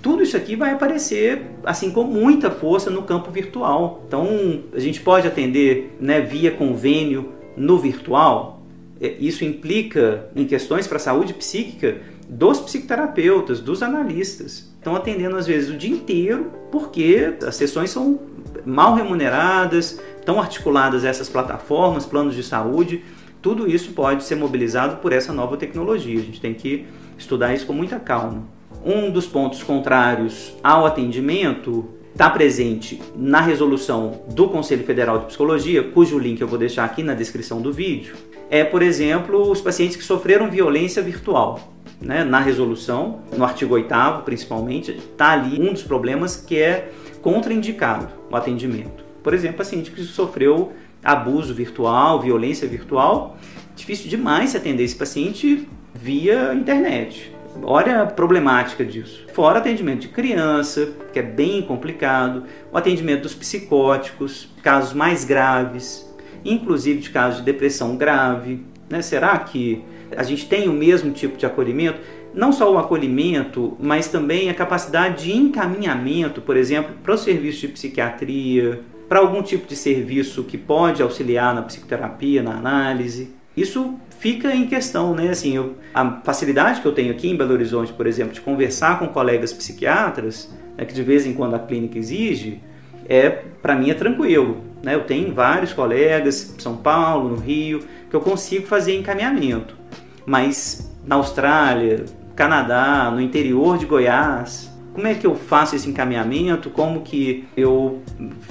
Tudo 0.00 0.22
isso 0.22 0.36
aqui 0.36 0.54
vai 0.54 0.70
aparecer 0.70 1.42
assim 1.64 1.90
com 1.90 2.04
muita 2.04 2.48
força 2.48 2.90
no 2.90 3.02
campo 3.02 3.30
virtual. 3.32 4.04
Então, 4.06 4.62
a 4.72 4.78
gente 4.78 5.00
pode 5.00 5.26
atender, 5.26 5.96
né, 6.00 6.20
via 6.20 6.52
convênio 6.52 7.32
no 7.56 7.76
virtual. 7.76 8.62
É, 9.00 9.14
isso 9.18 9.44
implica 9.44 10.28
em 10.36 10.44
questões 10.44 10.86
para 10.86 10.96
a 10.96 11.00
saúde 11.00 11.34
psíquica 11.34 11.98
dos 12.30 12.60
psicoterapeutas, 12.60 13.58
dos 13.58 13.82
analistas. 13.82 14.70
Estão 14.78 14.94
atendendo 14.94 15.36
às 15.36 15.48
vezes 15.48 15.68
o 15.68 15.76
dia 15.76 15.90
inteiro 15.90 16.52
porque 16.70 17.34
as 17.44 17.56
sessões 17.56 17.90
são 17.90 18.20
mal 18.64 18.94
remuneradas, 18.94 20.00
estão 20.16 20.38
articuladas 20.38 21.04
essas 21.04 21.28
plataformas, 21.28 22.06
planos 22.06 22.36
de 22.36 22.44
saúde. 22.44 23.02
Tudo 23.42 23.68
isso 23.68 23.92
pode 23.92 24.22
ser 24.22 24.36
mobilizado 24.36 24.98
por 24.98 25.12
essa 25.12 25.32
nova 25.32 25.56
tecnologia. 25.56 26.20
A 26.20 26.22
gente 26.22 26.40
tem 26.40 26.54
que 26.54 26.86
estudar 27.18 27.52
isso 27.52 27.66
com 27.66 27.72
muita 27.72 27.98
calma. 27.98 28.44
Um 28.84 29.10
dos 29.10 29.26
pontos 29.26 29.62
contrários 29.64 30.54
ao 30.62 30.86
atendimento 30.86 31.88
está 32.12 32.30
presente 32.30 33.02
na 33.16 33.40
resolução 33.40 34.22
do 34.28 34.48
Conselho 34.48 34.84
Federal 34.84 35.18
de 35.18 35.26
Psicologia, 35.26 35.82
cujo 35.82 36.18
link 36.18 36.40
eu 36.40 36.46
vou 36.48 36.58
deixar 36.58 36.84
aqui 36.84 37.02
na 37.02 37.14
descrição 37.14 37.60
do 37.60 37.72
vídeo, 37.72 38.14
é, 38.48 38.64
por 38.64 38.82
exemplo, 38.82 39.50
os 39.50 39.60
pacientes 39.60 39.96
que 39.96 40.02
sofreram 40.02 40.50
violência 40.50 41.02
virtual 41.02 41.79
né, 42.00 42.24
na 42.24 42.40
resolução, 42.40 43.20
no 43.36 43.44
artigo 43.44 43.74
8 43.74 43.92
principalmente, 44.24 44.92
está 44.92 45.32
ali 45.32 45.60
um 45.60 45.72
dos 45.72 45.82
problemas 45.82 46.36
que 46.36 46.58
é 46.58 46.90
contraindicado 47.20 48.08
o 48.30 48.36
atendimento. 48.36 49.04
Por 49.22 49.34
exemplo, 49.34 49.58
paciente 49.58 49.90
que 49.90 50.02
sofreu 50.02 50.72
abuso 51.04 51.54
virtual, 51.54 52.20
violência 52.20 52.66
virtual, 52.66 53.36
difícil 53.76 54.08
demais 54.08 54.50
se 54.50 54.56
atender 54.56 54.84
esse 54.84 54.96
paciente 54.96 55.68
via 55.94 56.54
internet. 56.54 57.32
Olha 57.62 58.02
a 58.02 58.06
problemática 58.06 58.84
disso. 58.84 59.26
Fora 59.34 59.58
atendimento 59.58 60.02
de 60.02 60.08
criança, 60.08 60.92
que 61.12 61.18
é 61.18 61.22
bem 61.22 61.60
complicado, 61.62 62.44
o 62.72 62.78
atendimento 62.78 63.22
dos 63.22 63.34
psicóticos, 63.34 64.48
casos 64.62 64.92
mais 64.92 65.24
graves, 65.24 66.08
inclusive 66.44 67.00
de 67.00 67.10
casos 67.10 67.40
de 67.40 67.44
depressão 67.44 67.96
grave. 67.96 68.64
Né? 68.88 69.02
Será 69.02 69.38
que 69.38 69.84
a 70.16 70.22
gente 70.22 70.46
tem 70.46 70.68
o 70.68 70.72
mesmo 70.72 71.12
tipo 71.12 71.36
de 71.36 71.46
acolhimento, 71.46 72.00
não 72.32 72.52
só 72.52 72.72
o 72.72 72.78
acolhimento, 72.78 73.76
mas 73.80 74.08
também 74.08 74.50
a 74.50 74.54
capacidade 74.54 75.24
de 75.24 75.36
encaminhamento, 75.36 76.40
por 76.40 76.56
exemplo, 76.56 76.94
para 77.02 77.14
o 77.14 77.18
serviço 77.18 77.60
de 77.60 77.68
psiquiatria, 77.68 78.80
para 79.08 79.18
algum 79.18 79.42
tipo 79.42 79.66
de 79.66 79.74
serviço 79.74 80.44
que 80.44 80.56
pode 80.56 81.02
auxiliar 81.02 81.54
na 81.54 81.62
psicoterapia, 81.62 82.42
na 82.42 82.52
análise. 82.52 83.34
Isso 83.56 83.98
fica 84.20 84.54
em 84.54 84.66
questão, 84.66 85.14
né? 85.14 85.30
Assim, 85.30 85.56
eu, 85.56 85.74
a 85.92 86.20
facilidade 86.22 86.80
que 86.80 86.86
eu 86.86 86.92
tenho 86.92 87.10
aqui 87.10 87.28
em 87.28 87.36
Belo 87.36 87.52
Horizonte, 87.52 87.92
por 87.92 88.06
exemplo, 88.06 88.32
de 88.32 88.40
conversar 88.40 88.98
com 89.00 89.08
colegas 89.08 89.52
psiquiatras, 89.52 90.54
né, 90.76 90.84
que 90.84 90.94
de 90.94 91.02
vez 91.02 91.26
em 91.26 91.34
quando 91.34 91.54
a 91.54 91.58
clínica 91.58 91.98
exige, 91.98 92.60
é 93.08 93.28
para 93.60 93.74
mim 93.74 93.90
é 93.90 93.94
tranquilo. 93.94 94.58
Né? 94.82 94.94
Eu 94.94 95.02
tenho 95.02 95.34
vários 95.34 95.72
colegas, 95.72 96.54
São 96.58 96.76
Paulo, 96.76 97.30
no 97.30 97.36
Rio, 97.36 97.82
que 98.08 98.14
eu 98.14 98.20
consigo 98.20 98.66
fazer 98.66 98.96
encaminhamento. 98.96 99.79
Mas 100.26 100.90
na 101.04 101.16
Austrália, 101.16 102.04
Canadá, 102.34 103.10
no 103.10 103.20
interior 103.20 103.76
de 103.78 103.86
Goiás, 103.86 104.70
como 104.92 105.06
é 105.06 105.14
que 105.14 105.26
eu 105.26 105.34
faço 105.34 105.76
esse 105.76 105.88
encaminhamento? 105.88 106.68
Como 106.68 107.02
que 107.02 107.44
eu 107.56 108.02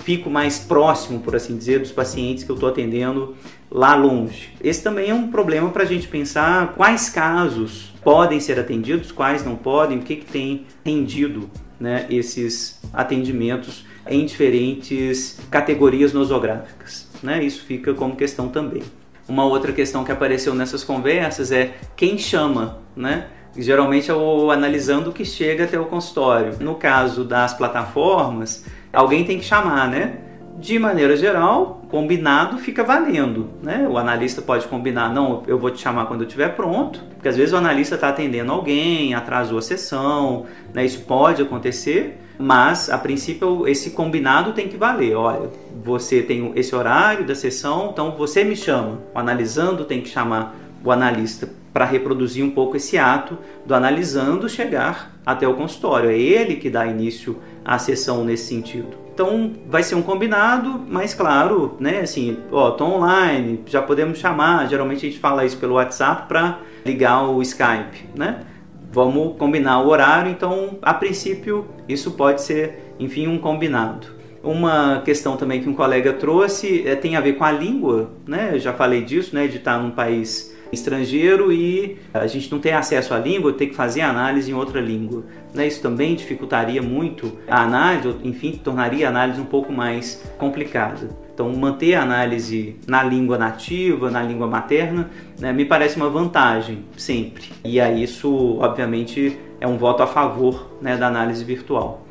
fico 0.03 0.29
mais 0.29 0.59
próximo, 0.59 1.19
por 1.19 1.35
assim 1.35 1.57
dizer, 1.57 1.79
dos 1.79 1.91
pacientes 1.91 2.43
que 2.43 2.49
eu 2.49 2.55
estou 2.55 2.69
atendendo 2.69 3.35
lá 3.69 3.95
longe? 3.95 4.53
Esse 4.63 4.81
também 4.81 5.09
é 5.09 5.13
um 5.13 5.29
problema 5.29 5.69
para 5.69 5.83
a 5.83 5.85
gente 5.85 6.07
pensar 6.07 6.73
quais 6.73 7.09
casos 7.09 7.93
podem 8.03 8.39
ser 8.39 8.59
atendidos, 8.59 9.11
quais 9.11 9.45
não 9.45 9.55
podem, 9.55 9.99
o 9.99 10.01
que, 10.01 10.15
que 10.15 10.25
tem 10.25 10.65
rendido 10.85 11.49
né, 11.79 12.05
esses 12.09 12.79
atendimentos 12.93 13.85
em 14.07 14.25
diferentes 14.25 15.39
categorias 15.51 16.13
nosográficas. 16.13 17.07
Né? 17.21 17.43
Isso 17.43 17.63
fica 17.63 17.93
como 17.93 18.15
questão 18.15 18.47
também. 18.47 18.83
Uma 19.29 19.45
outra 19.45 19.71
questão 19.71 20.03
que 20.03 20.11
apareceu 20.11 20.55
nessas 20.55 20.83
conversas 20.83 21.51
é 21.51 21.75
quem 21.95 22.17
chama, 22.17 22.79
né? 22.95 23.27
Geralmente 23.55 24.09
é 24.09 24.13
o 24.13 24.49
analisando 24.49 25.11
que 25.11 25.23
chega 25.23 25.65
até 25.65 25.79
o 25.79 25.85
consultório. 25.85 26.57
No 26.59 26.75
caso 26.75 27.23
das 27.23 27.53
plataformas, 27.53 28.65
alguém 28.91 29.23
tem 29.23 29.37
que 29.37 29.45
chamar, 29.45 29.87
né? 29.87 30.17
De 30.59 30.77
maneira 30.77 31.15
geral, 31.15 31.81
combinado 31.89 32.57
fica 32.57 32.83
valendo, 32.83 33.49
né? 33.63 33.87
O 33.89 33.97
analista 33.97 34.41
pode 34.41 34.67
combinar, 34.67 35.13
não, 35.13 35.43
eu 35.47 35.57
vou 35.57 35.71
te 35.71 35.79
chamar 35.79 36.05
quando 36.05 36.21
eu 36.21 36.27
estiver 36.27 36.49
pronto, 36.49 37.01
porque 37.15 37.29
às 37.29 37.37
vezes 37.37 37.53
o 37.53 37.57
analista 37.57 37.95
está 37.95 38.09
atendendo 38.09 38.51
alguém, 38.51 39.13
atrasou 39.13 39.57
a 39.57 39.61
sessão, 39.61 40.45
né? 40.73 40.83
Isso 40.83 41.01
pode 41.01 41.41
acontecer 41.41 42.19
mas 42.41 42.89
a 42.89 42.97
princípio 42.97 43.67
esse 43.67 43.91
combinado 43.91 44.53
tem 44.53 44.69
que 44.69 44.77
valer. 44.77 45.13
Olha, 45.13 45.49
você 45.83 46.21
tem 46.21 46.53
esse 46.55 46.73
horário 46.73 47.25
da 47.25 47.35
sessão, 47.35 47.89
então 47.91 48.11
você 48.11 48.45
me 48.45 48.55
chama. 48.55 49.01
O 49.13 49.19
analisando 49.19 49.83
tem 49.83 49.99
que 49.99 50.07
chamar 50.07 50.55
o 50.81 50.89
analista 50.89 51.49
para 51.73 51.83
reproduzir 51.83 52.43
um 52.43 52.51
pouco 52.51 52.77
esse 52.77 52.97
ato 52.97 53.37
do 53.65 53.75
analisando 53.75 54.47
chegar 54.47 55.19
até 55.25 55.45
o 55.45 55.53
consultório. 55.53 56.09
É 56.09 56.17
ele 56.17 56.55
que 56.55 56.69
dá 56.69 56.87
início 56.87 57.37
à 57.63 57.77
sessão 57.77 58.23
nesse 58.23 58.47
sentido. 58.47 59.08
Então 59.19 59.51
vai 59.67 59.83
ser 59.83 59.95
um 59.95 60.01
combinado, 60.01 60.81
mas 60.87 61.13
claro, 61.13 61.75
né, 61.77 61.99
assim, 61.99 62.37
ó, 62.53 62.71
tô 62.71 62.85
online, 62.85 63.61
já 63.65 63.81
podemos 63.81 64.17
chamar, 64.17 64.69
geralmente 64.69 65.05
a 65.05 65.09
gente 65.09 65.19
fala 65.19 65.43
isso 65.43 65.57
pelo 65.57 65.73
WhatsApp 65.73 66.25
para 66.29 66.59
ligar 66.85 67.25
o 67.25 67.41
Skype, 67.41 68.05
né? 68.15 68.45
vamos 68.93 69.37
combinar 69.37 69.81
o 69.81 69.89
horário, 69.89 70.31
então 70.31 70.79
a 70.81 70.93
princípio 70.93 71.67
isso 71.87 72.11
pode 72.11 72.41
ser, 72.41 72.93
enfim, 72.97 73.27
um 73.27 73.37
combinado. 73.37 74.07
Uma 74.41 75.01
questão 75.03 75.35
também 75.35 75.61
que 75.61 75.67
um 75.67 75.73
colega 75.73 76.13
trouxe 76.13 76.87
é, 76.87 76.95
tem 76.95 77.17
a 77.17 77.21
ver 77.21 77.33
com 77.33 77.43
a 77.43 77.51
língua, 77.51 78.11
né? 78.25 78.51
Eu 78.53 78.59
já 78.59 78.71
falei 78.71 79.03
disso, 79.03 79.35
né? 79.35 79.47
De 79.47 79.57
estar 79.57 79.77
num 79.77 79.91
país 79.91 80.57
estrangeiro 80.71 81.51
e 81.51 81.97
a 82.13 82.27
gente 82.27 82.51
não 82.51 82.59
ter 82.59 82.71
acesso 82.71 83.13
à 83.13 83.19
língua, 83.19 83.53
ter 83.53 83.67
que 83.67 83.75
fazer 83.75 84.01
análise 84.01 84.51
em 84.51 84.53
outra 84.53 84.79
língua. 84.79 85.23
Né? 85.53 85.67
Isso 85.67 85.81
também 85.81 86.15
dificultaria 86.15 86.81
muito 86.81 87.37
a 87.47 87.63
análise, 87.63 88.15
enfim, 88.23 88.59
tornaria 88.63 89.07
a 89.07 89.09
análise 89.09 89.39
um 89.39 89.45
pouco 89.45 89.71
mais 89.71 90.23
complicada. 90.37 91.09
Então, 91.33 91.51
manter 91.53 91.95
a 91.95 92.01
análise 92.01 92.75
na 92.85 93.01
língua 93.01 93.37
nativa, 93.37 94.11
na 94.11 94.21
língua 94.21 94.45
materna, 94.45 95.09
né, 95.39 95.53
me 95.53 95.63
parece 95.63 95.95
uma 95.95 96.09
vantagem 96.09 96.83
sempre. 96.97 97.45
E 97.63 97.79
aí 97.79 98.03
isso, 98.03 98.57
obviamente, 98.59 99.39
é 99.61 99.65
um 99.65 99.77
voto 99.77 100.03
a 100.03 100.07
favor 100.07 100.77
né, 100.81 100.97
da 100.97 101.07
análise 101.07 101.43
virtual. 101.45 102.05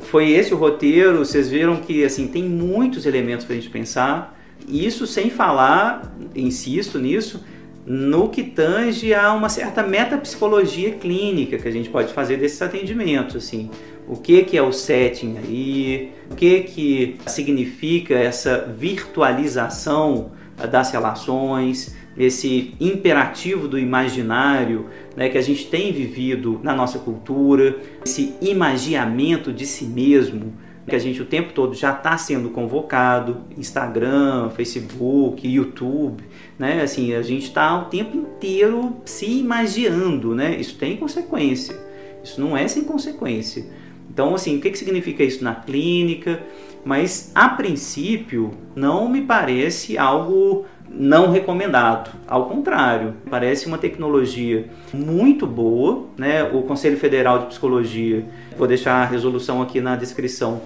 Foi 0.00 0.30
esse 0.30 0.52
o 0.52 0.58
roteiro. 0.58 1.18
Vocês 1.18 1.48
viram 1.48 1.76
que 1.76 2.04
assim 2.04 2.28
tem 2.28 2.42
muitos 2.44 3.06
elementos 3.06 3.46
para 3.46 3.54
a 3.54 3.58
gente 3.58 3.70
pensar. 3.70 4.38
Isso 4.68 5.06
sem 5.06 5.30
falar, 5.30 6.14
insisto 6.34 6.98
nisso, 6.98 7.44
no 7.86 8.28
que 8.28 8.42
tange 8.42 9.14
a 9.14 9.32
uma 9.32 9.48
certa 9.48 9.80
metapsicologia 9.82 10.92
clínica 10.92 11.56
que 11.56 11.68
a 11.68 11.70
gente 11.70 11.88
pode 11.88 12.12
fazer 12.12 12.36
desses 12.36 12.60
atendimentos, 12.60 13.36
assim. 13.36 13.70
O 14.08 14.16
que, 14.16 14.42
que 14.42 14.58
é 14.58 14.62
o 14.62 14.72
setting 14.72 15.36
aí, 15.38 16.12
o 16.30 16.34
que, 16.34 16.60
que 16.62 17.16
significa 17.26 18.14
essa 18.14 18.74
virtualização 18.76 20.32
das 20.70 20.90
relações, 20.90 21.94
esse 22.16 22.74
imperativo 22.80 23.68
do 23.68 23.78
imaginário 23.78 24.86
né, 25.14 25.28
que 25.28 25.36
a 25.38 25.42
gente 25.42 25.66
tem 25.66 25.92
vivido 25.92 26.60
na 26.62 26.74
nossa 26.74 26.98
cultura, 26.98 27.76
esse 28.04 28.34
imagiamento 28.40 29.52
de 29.52 29.66
si 29.66 29.84
mesmo, 29.84 30.54
que 30.86 30.94
a 30.94 30.98
gente 30.98 31.20
o 31.20 31.24
tempo 31.24 31.52
todo 31.52 31.74
já 31.74 31.92
está 31.92 32.16
sendo 32.16 32.50
convocado, 32.50 33.38
Instagram, 33.56 34.50
Facebook, 34.50 35.46
YouTube, 35.46 36.22
né? 36.58 36.82
Assim, 36.82 37.12
a 37.14 37.22
gente 37.22 37.44
está 37.44 37.76
o 37.80 37.86
tempo 37.86 38.16
inteiro 38.16 38.96
se 39.04 39.26
imaginando, 39.26 40.34
né? 40.34 40.56
Isso 40.56 40.76
tem 40.76 40.96
consequência. 40.96 41.76
Isso 42.22 42.40
não 42.40 42.56
é 42.56 42.68
sem 42.68 42.84
consequência. 42.84 43.66
Então, 44.08 44.34
assim, 44.34 44.56
o 44.56 44.60
que, 44.60 44.70
que 44.70 44.78
significa 44.78 45.24
isso 45.24 45.42
na 45.42 45.54
clínica? 45.54 46.42
Mas, 46.84 47.32
a 47.34 47.48
princípio, 47.48 48.52
não 48.74 49.08
me 49.08 49.22
parece 49.22 49.98
algo 49.98 50.66
não 50.88 51.30
recomendado. 51.30 52.10
Ao 52.26 52.46
contrário, 52.46 53.14
parece 53.28 53.66
uma 53.66 53.78
tecnologia 53.78 54.66
muito 54.92 55.46
boa. 55.46 56.06
Né? 56.16 56.44
O 56.44 56.62
Conselho 56.62 56.96
Federal 56.96 57.40
de 57.40 57.46
Psicologia, 57.46 58.24
vou 58.56 58.66
deixar 58.66 59.02
a 59.02 59.06
resolução 59.06 59.60
aqui 59.62 59.80
na 59.80 59.96
descrição, 59.96 60.62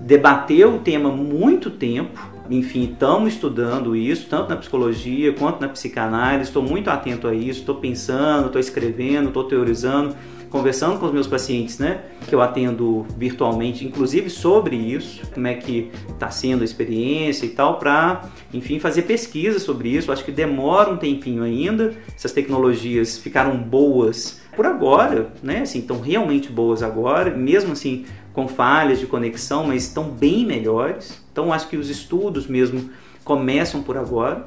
debateu 0.00 0.76
o 0.76 0.78
tema 0.78 1.10
muito 1.10 1.70
tempo. 1.70 2.34
Enfim, 2.50 2.90
estamos 2.92 3.34
estudando 3.34 3.96
isso, 3.96 4.26
tanto 4.28 4.50
na 4.50 4.56
psicologia 4.56 5.32
quanto 5.32 5.62
na 5.62 5.68
psicanálise. 5.68 6.50
Estou 6.50 6.62
muito 6.62 6.90
atento 6.90 7.26
a 7.26 7.34
isso, 7.34 7.60
estou 7.60 7.76
pensando, 7.76 8.46
estou 8.46 8.60
escrevendo, 8.60 9.28
estou 9.28 9.44
teorizando 9.44 10.14
conversando 10.54 11.00
com 11.00 11.06
os 11.06 11.12
meus 11.12 11.26
pacientes, 11.26 11.80
né, 11.80 12.02
que 12.28 12.32
eu 12.32 12.40
atendo 12.40 13.04
virtualmente, 13.18 13.84
inclusive 13.84 14.30
sobre 14.30 14.76
isso, 14.76 15.20
como 15.34 15.48
é 15.48 15.54
que 15.54 15.90
está 16.08 16.30
sendo 16.30 16.62
a 16.62 16.64
experiência 16.64 17.44
e 17.44 17.48
tal, 17.48 17.76
para, 17.76 18.30
enfim, 18.52 18.78
fazer 18.78 19.02
pesquisa 19.02 19.58
sobre 19.58 19.88
isso. 19.88 20.12
Acho 20.12 20.24
que 20.24 20.30
demora 20.30 20.90
um 20.90 20.96
tempinho 20.96 21.42
ainda. 21.42 21.92
Essas 22.14 22.30
tecnologias 22.30 23.18
ficaram 23.18 23.56
boas 23.56 24.42
por 24.54 24.64
agora, 24.64 25.32
né? 25.42 25.62
Assim, 25.62 25.80
estão 25.80 26.00
realmente 26.00 26.52
boas 26.52 26.84
agora, 26.84 27.36
mesmo 27.36 27.72
assim 27.72 28.04
com 28.32 28.46
falhas 28.46 29.00
de 29.00 29.06
conexão, 29.08 29.66
mas 29.66 29.82
estão 29.82 30.04
bem 30.04 30.46
melhores. 30.46 31.20
Então, 31.32 31.52
acho 31.52 31.68
que 31.68 31.76
os 31.76 31.90
estudos 31.90 32.46
mesmo 32.46 32.90
começam 33.24 33.82
por 33.82 33.96
agora. 33.96 34.44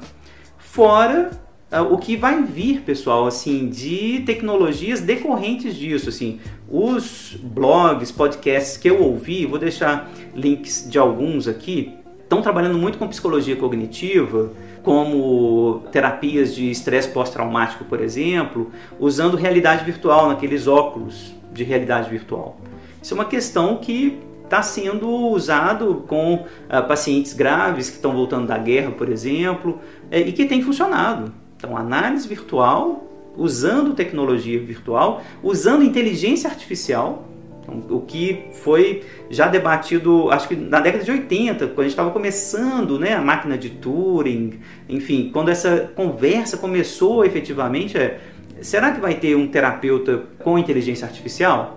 Fora 0.56 1.47
o 1.90 1.98
que 1.98 2.16
vai 2.16 2.42
vir, 2.42 2.80
pessoal, 2.80 3.26
assim, 3.26 3.68
de 3.68 4.22
tecnologias 4.24 5.00
decorrentes 5.00 5.74
disso, 5.74 6.08
assim, 6.08 6.40
os 6.70 7.36
blogs, 7.42 8.10
podcasts 8.10 8.78
que 8.78 8.88
eu 8.88 9.02
ouvi, 9.02 9.44
vou 9.44 9.58
deixar 9.58 10.10
links 10.34 10.86
de 10.88 10.98
alguns 10.98 11.46
aqui, 11.46 11.94
estão 12.22 12.40
trabalhando 12.40 12.78
muito 12.78 12.98
com 12.98 13.06
psicologia 13.06 13.56
cognitiva, 13.56 14.50
como 14.82 15.82
terapias 15.92 16.54
de 16.54 16.70
estresse 16.70 17.08
pós-traumático, 17.08 17.84
por 17.84 18.00
exemplo, 18.00 18.70
usando 18.98 19.36
realidade 19.36 19.84
virtual 19.84 20.28
naqueles 20.28 20.66
óculos 20.66 21.34
de 21.52 21.64
realidade 21.64 22.08
virtual. 22.08 22.58
Isso 23.02 23.12
é 23.12 23.16
uma 23.16 23.24
questão 23.24 23.76
que 23.76 24.18
está 24.44 24.62
sendo 24.62 25.08
usado 25.10 26.04
com 26.08 26.34
uh, 26.34 26.88
pacientes 26.88 27.34
graves 27.34 27.90
que 27.90 27.96
estão 27.96 28.12
voltando 28.12 28.46
da 28.46 28.56
guerra, 28.56 28.90
por 28.90 29.10
exemplo, 29.10 29.78
é, 30.10 30.20
e 30.20 30.32
que 30.32 30.46
tem 30.46 30.62
funcionado. 30.62 31.32
Então, 31.58 31.76
análise 31.76 32.26
virtual, 32.28 33.04
usando 33.36 33.92
tecnologia 33.92 34.58
virtual, 34.60 35.22
usando 35.42 35.82
inteligência 35.82 36.48
artificial, 36.48 37.28
então, 37.60 37.96
o 37.96 38.00
que 38.00 38.44
foi 38.62 39.02
já 39.28 39.48
debatido, 39.48 40.30
acho 40.30 40.48
que 40.48 40.56
na 40.56 40.80
década 40.80 41.04
de 41.04 41.10
80, 41.10 41.66
quando 41.66 41.80
a 41.80 41.82
gente 41.82 41.90
estava 41.90 42.10
começando 42.10 42.98
né, 42.98 43.12
a 43.14 43.20
máquina 43.20 43.58
de 43.58 43.70
Turing, 43.70 44.60
enfim, 44.88 45.30
quando 45.32 45.50
essa 45.50 45.90
conversa 45.94 46.56
começou 46.56 47.24
efetivamente, 47.24 47.98
é, 47.98 48.20
será 48.62 48.92
que 48.92 49.00
vai 49.00 49.14
ter 49.14 49.36
um 49.36 49.48
terapeuta 49.48 50.22
com 50.38 50.58
inteligência 50.58 51.06
artificial? 51.06 51.76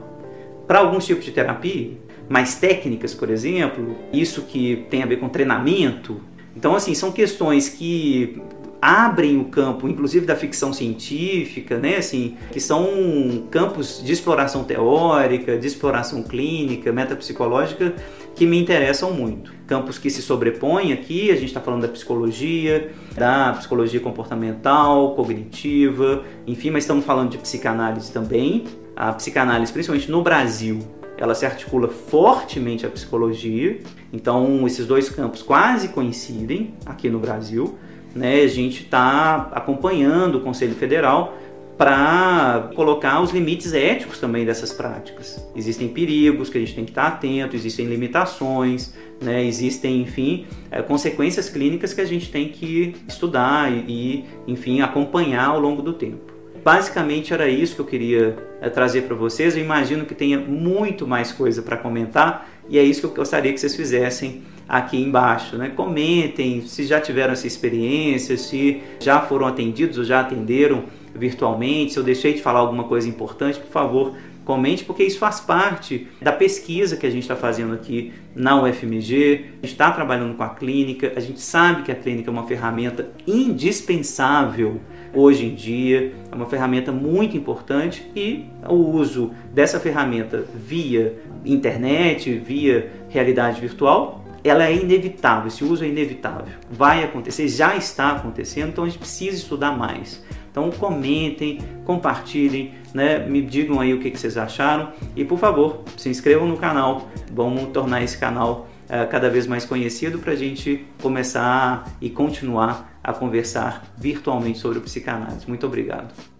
Para 0.65 0.79
alguns 0.79 1.05
tipos 1.05 1.25
de 1.25 1.31
terapia, 1.31 1.91
mais 2.29 2.55
técnicas, 2.55 3.13
por 3.13 3.29
exemplo, 3.29 3.97
isso 4.13 4.43
que 4.43 4.85
tem 4.89 5.03
a 5.03 5.05
ver 5.05 5.17
com 5.17 5.27
treinamento. 5.27 6.21
Então, 6.55 6.75
assim, 6.75 6.93
são 6.93 7.11
questões 7.11 7.67
que 7.67 8.41
abrem 8.81 9.39
o 9.39 9.45
campo, 9.45 9.87
inclusive 9.87 10.25
da 10.25 10.35
ficção 10.35 10.73
científica, 10.73 11.77
né, 11.77 11.97
assim, 11.97 12.35
que 12.51 12.59
são 12.59 13.47
campos 13.51 14.01
de 14.03 14.11
exploração 14.11 14.63
teórica, 14.63 15.55
de 15.57 15.67
exploração 15.67 16.23
clínica, 16.23 16.91
metapsicológica, 16.91 17.93
que 18.35 18.45
me 18.45 18.59
interessam 18.59 19.13
muito. 19.13 19.53
Campos 19.67 19.99
que 19.99 20.09
se 20.09 20.21
sobrepõem 20.21 20.93
aqui, 20.93 21.29
a 21.29 21.35
gente 21.35 21.45
está 21.45 21.61
falando 21.61 21.83
da 21.83 21.87
psicologia, 21.87 22.91
da 23.15 23.53
psicologia 23.53 23.99
comportamental, 23.99 25.13
cognitiva, 25.15 26.23
enfim, 26.47 26.71
mas 26.71 26.83
estamos 26.83 27.05
falando 27.05 27.29
de 27.29 27.37
psicanálise 27.37 28.11
também. 28.11 28.63
A 28.95 29.13
psicanálise, 29.13 29.71
principalmente 29.71 30.09
no 30.09 30.23
Brasil, 30.23 30.79
ela 31.17 31.35
se 31.35 31.45
articula 31.45 31.87
fortemente 31.87 32.83
à 32.83 32.89
psicologia, 32.89 33.79
então 34.11 34.65
esses 34.65 34.87
dois 34.87 35.07
campos 35.07 35.43
quase 35.43 35.89
coincidem 35.89 36.73
aqui 36.83 37.09
no 37.09 37.19
Brasil 37.19 37.77
né, 38.15 38.41
a 38.41 38.47
gente 38.47 38.83
está 38.83 39.49
acompanhando 39.53 40.37
o 40.37 40.41
Conselho 40.41 40.75
Federal 40.75 41.37
para 41.77 42.69
colocar 42.75 43.21
os 43.21 43.31
limites 43.31 43.73
éticos 43.73 44.19
também 44.19 44.45
dessas 44.45 44.71
práticas. 44.71 45.43
Existem 45.55 45.87
perigos 45.87 46.47
que 46.47 46.57
a 46.57 46.61
gente 46.61 46.75
tem 46.75 46.85
que 46.85 46.91
estar 46.91 47.07
atento, 47.07 47.55
existem 47.55 47.87
limitações, 47.87 48.93
né, 49.19 49.43
existem, 49.43 50.01
enfim, 50.01 50.45
é, 50.69 50.81
consequências 50.83 51.49
clínicas 51.49 51.93
que 51.93 52.01
a 52.01 52.05
gente 52.05 52.29
tem 52.29 52.49
que 52.49 52.95
estudar 53.07 53.71
e, 53.71 54.25
enfim, 54.47 54.81
acompanhar 54.81 55.47
ao 55.47 55.59
longo 55.59 55.81
do 55.81 55.93
tempo. 55.93 56.31
Basicamente 56.63 57.33
era 57.33 57.49
isso 57.49 57.73
que 57.73 57.81
eu 57.81 57.85
queria 57.85 58.37
é, 58.61 58.69
trazer 58.69 59.01
para 59.03 59.15
vocês. 59.15 59.55
Eu 59.55 59.63
imagino 59.63 60.05
que 60.05 60.13
tenha 60.13 60.39
muito 60.39 61.07
mais 61.07 61.31
coisa 61.31 61.63
para 61.63 61.75
comentar 61.75 62.47
e 62.71 62.79
é 62.79 62.83
isso 62.83 63.01
que 63.01 63.07
eu 63.07 63.13
gostaria 63.13 63.51
que 63.51 63.59
vocês 63.59 63.75
fizessem 63.75 64.43
aqui 64.67 64.95
embaixo. 64.97 65.57
Né? 65.57 65.69
Comentem 65.75 66.61
se 66.61 66.85
já 66.85 67.01
tiveram 67.01 67.33
essa 67.33 67.45
experiência, 67.45 68.37
se 68.37 68.81
já 69.01 69.19
foram 69.19 69.45
atendidos 69.45 69.97
ou 69.97 70.05
já 70.05 70.21
atenderam 70.21 70.85
virtualmente, 71.13 71.91
se 71.91 71.99
eu 71.99 72.03
deixei 72.03 72.33
de 72.33 72.41
falar 72.41 72.61
alguma 72.61 72.85
coisa 72.85 73.09
importante, 73.09 73.59
por 73.59 73.67
favor, 73.67 74.15
comente, 74.45 74.83
porque 74.83 75.03
isso 75.03 75.19
faz 75.19 75.39
parte 75.39 76.07
da 76.21 76.31
pesquisa 76.31 76.97
que 76.97 77.05
a 77.05 77.09
gente 77.09 77.23
está 77.23 77.35
fazendo 77.35 77.73
aqui 77.73 78.13
na 78.35 78.61
UFMG. 78.61 79.45
A 79.61 79.65
gente 79.65 79.73
está 79.73 79.91
trabalhando 79.91 80.35
com 80.35 80.43
a 80.43 80.49
clínica, 80.49 81.13
a 81.15 81.19
gente 81.19 81.39
sabe 81.39 81.83
que 81.83 81.91
a 81.91 81.95
clínica 81.95 82.29
é 82.29 82.33
uma 82.33 82.47
ferramenta 82.47 83.09
indispensável 83.27 84.79
hoje 85.13 85.45
em 85.45 85.55
dia, 85.55 86.13
é 86.31 86.35
uma 86.35 86.45
ferramenta 86.45 86.91
muito 86.91 87.35
importante 87.35 88.09
e 88.15 88.45
o 88.67 88.75
uso 88.75 89.31
dessa 89.53 89.79
ferramenta 89.79 90.45
via 90.55 91.21
internet, 91.45 92.31
via 92.33 92.91
realidade 93.09 93.59
virtual 93.59 94.21
ela 94.43 94.65
é 94.65 94.75
inevitável, 94.75 95.47
esse 95.47 95.63
uso 95.63 95.83
é 95.83 95.87
inevitável. 95.87 96.53
Vai 96.69 97.03
acontecer, 97.03 97.47
já 97.47 97.75
está 97.75 98.11
acontecendo, 98.11 98.69
então 98.69 98.83
a 98.83 98.87
gente 98.87 98.97
precisa 98.97 99.37
estudar 99.37 99.71
mais. 99.71 100.23
Então 100.51 100.69
comentem, 100.69 101.59
compartilhem, 101.85 102.73
né? 102.93 103.25
me 103.25 103.41
digam 103.41 103.79
aí 103.79 103.93
o 103.93 103.99
que, 103.99 104.11
que 104.11 104.19
vocês 104.19 104.37
acharam 104.37 104.91
e 105.15 105.23
por 105.23 105.39
favor 105.39 105.83
se 105.97 106.09
inscrevam 106.09 106.47
no 106.47 106.57
canal, 106.57 107.09
vamos 107.31 107.69
tornar 107.71 108.03
esse 108.03 108.17
canal 108.17 108.67
uh, 108.85 109.09
cada 109.09 109.29
vez 109.29 109.47
mais 109.47 109.65
conhecido 109.65 110.19
para 110.19 110.33
a 110.33 110.35
gente 110.35 110.85
começar 111.01 111.89
e 112.01 112.09
continuar 112.09 112.99
a 113.01 113.13
conversar 113.13 113.85
virtualmente 113.97 114.59
sobre 114.59 114.77
o 114.77 114.81
psicanálise. 114.81 115.47
Muito 115.47 115.65
obrigado. 115.65 116.30